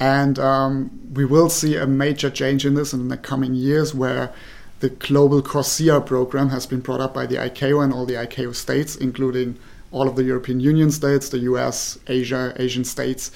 And 0.00 0.38
um, 0.38 0.90
we 1.12 1.24
will 1.24 1.48
see 1.48 1.76
a 1.76 1.86
major 1.86 2.30
change 2.30 2.66
in 2.66 2.74
this 2.74 2.92
in 2.92 3.08
the 3.08 3.16
coming 3.16 3.54
years 3.54 3.94
where 3.94 4.32
the 4.80 4.88
global 4.88 5.42
CORSIA 5.42 6.00
program 6.04 6.48
has 6.48 6.66
been 6.66 6.80
brought 6.80 7.00
up 7.00 7.14
by 7.14 7.24
the 7.24 7.36
ICAO 7.36 7.84
and 7.84 7.92
all 7.92 8.04
the 8.04 8.14
ICAO 8.14 8.52
states 8.52 8.96
including 8.96 9.56
all 9.92 10.08
of 10.08 10.16
the 10.16 10.24
European 10.24 10.58
Union 10.58 10.90
states 10.90 11.28
the 11.28 11.38
US 11.40 11.98
Asia 12.08 12.52
Asian 12.56 12.82
states 12.82 13.30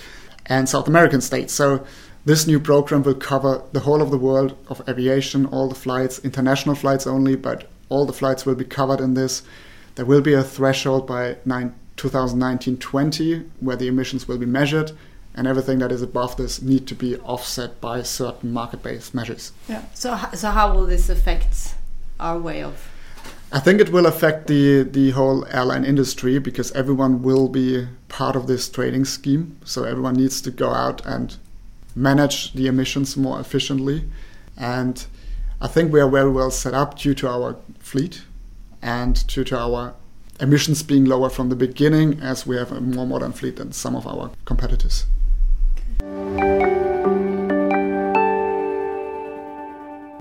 and 0.47 0.69
South 0.69 0.89
American 0.89 1.21
states. 1.21 1.53
So 1.53 1.85
this 2.25 2.47
new 2.47 2.59
program 2.59 3.03
will 3.03 3.15
cover 3.15 3.63
the 3.73 3.81
whole 3.81 4.03
of 4.03 4.11
the 4.11 4.19
world 4.19 4.57
of 4.69 4.83
aviation, 4.89 5.47
all 5.47 5.69
the 5.69 5.75
flights, 5.75 6.19
international 6.25 6.75
flights 6.75 7.07
only, 7.07 7.37
but 7.37 7.69
all 7.89 8.07
the 8.07 8.13
flights 8.13 8.45
will 8.45 8.55
be 8.55 8.65
covered 8.65 9.01
in 9.01 9.15
this. 9.15 9.43
There 9.95 10.05
will 10.05 10.21
be 10.21 10.33
a 10.33 10.43
threshold 10.43 11.07
by 11.07 11.37
2019-20 11.97 13.49
where 13.61 13.77
the 13.77 13.89
emissions 13.89 14.27
will 14.27 14.39
be 14.39 14.47
measured, 14.47 14.93
and 15.35 15.47
everything 15.47 15.79
that 15.79 15.93
is 15.93 16.03
above 16.03 16.37
this 16.37 16.61
need 16.63 16.87
to 16.89 16.95
be 16.95 17.17
offset 17.19 17.81
by 17.81 18.03
certain 18.03 18.53
market-based 18.53 19.15
measures. 19.15 19.53
Yeah. 19.69 19.85
So, 19.95 20.19
so 20.35 20.51
how 20.51 20.75
will 20.75 20.87
this 20.87 21.09
affect 21.09 21.75
our 22.19 22.39
way 22.39 22.63
of? 22.63 22.91
I 23.57 23.59
think 23.59 23.81
it 23.81 23.91
will 23.91 24.05
affect 24.05 24.49
the 24.49 24.83
the 24.83 25.13
whole 25.13 25.47
airline 25.47 25.87
industry 25.87 26.39
because 26.39 26.71
everyone 26.73 27.23
will 27.23 27.49
be 27.49 27.89
part 28.09 28.37
of 28.37 28.47
this 28.47 28.69
trading 28.69 29.07
scheme. 29.07 29.57
So 29.65 29.85
everyone 29.85 30.17
needs 30.17 30.43
to 30.43 30.51
go 30.51 30.75
out 30.75 31.01
and 31.07 31.35
manage 31.95 32.53
the 32.53 32.67
emissions 32.67 33.17
more 33.17 33.41
efficiently, 33.41 34.05
and 34.59 35.07
I 35.59 35.69
think 35.69 35.91
we 35.91 36.03
are 36.03 36.11
very 36.11 36.31
well 36.31 36.51
set 36.51 36.75
up 36.75 36.99
due 36.99 37.15
to 37.15 37.29
our 37.29 37.57
fleet 37.79 38.25
and 38.83 39.27
due 39.27 39.45
to 39.45 39.59
our 39.59 39.95
emissions 40.39 40.83
being 40.83 41.07
lower 41.07 41.31
from 41.31 41.49
the 41.49 41.57
beginning, 41.57 42.21
as 42.21 42.47
we 42.47 42.57
have 42.57 42.73
a 42.73 42.81
more 42.83 43.07
modern 43.07 43.33
fleet 43.33 43.57
than 43.57 43.73
some 43.73 43.97
of 43.97 44.07
our 44.07 44.33
competitors. 44.45 45.07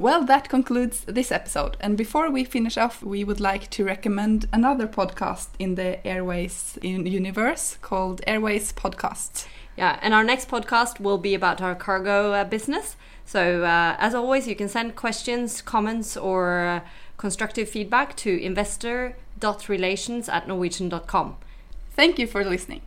Well, 0.06 0.24
that 0.26 0.50
concludes 0.50 1.04
this 1.06 1.32
episode. 1.32 1.78
And 1.80 1.98
before 1.98 2.30
we 2.30 2.44
finish 2.44 2.78
off, 2.78 3.02
we 3.02 3.24
would 3.24 3.40
like 3.40 3.72
to 3.72 3.84
recommend 3.84 4.48
another 4.54 4.86
podcast 4.86 5.48
in 5.58 5.74
the 5.74 6.06
Airways 6.06 6.78
universe 6.84 7.80
called 7.82 8.22
Airways 8.28 8.72
Podcast. 8.72 9.48
Yeah, 9.76 9.98
and 10.04 10.14
our 10.14 10.24
next 10.24 10.48
podcast 10.48 11.00
will 11.00 11.18
be 11.18 11.34
about 11.34 11.60
our 11.60 11.74
cargo 11.74 12.34
uh, 12.34 12.44
business. 12.44 12.98
So, 13.26 13.64
uh, 13.64 13.96
as 13.98 14.14
always, 14.14 14.48
you 14.48 14.56
can 14.56 14.70
send 14.70 14.96
questions, 14.96 15.64
comments, 15.64 16.16
or 16.16 16.60
uh, 16.60 16.82
constructive 17.18 17.68
feedback 17.68 18.16
to 18.18 18.30
investor.relations 18.30 20.30
at 20.30 20.48
norwegian.com. 20.48 21.38
Thank 21.96 22.20
you 22.20 22.28
for 22.28 22.46
listening. 22.46 22.82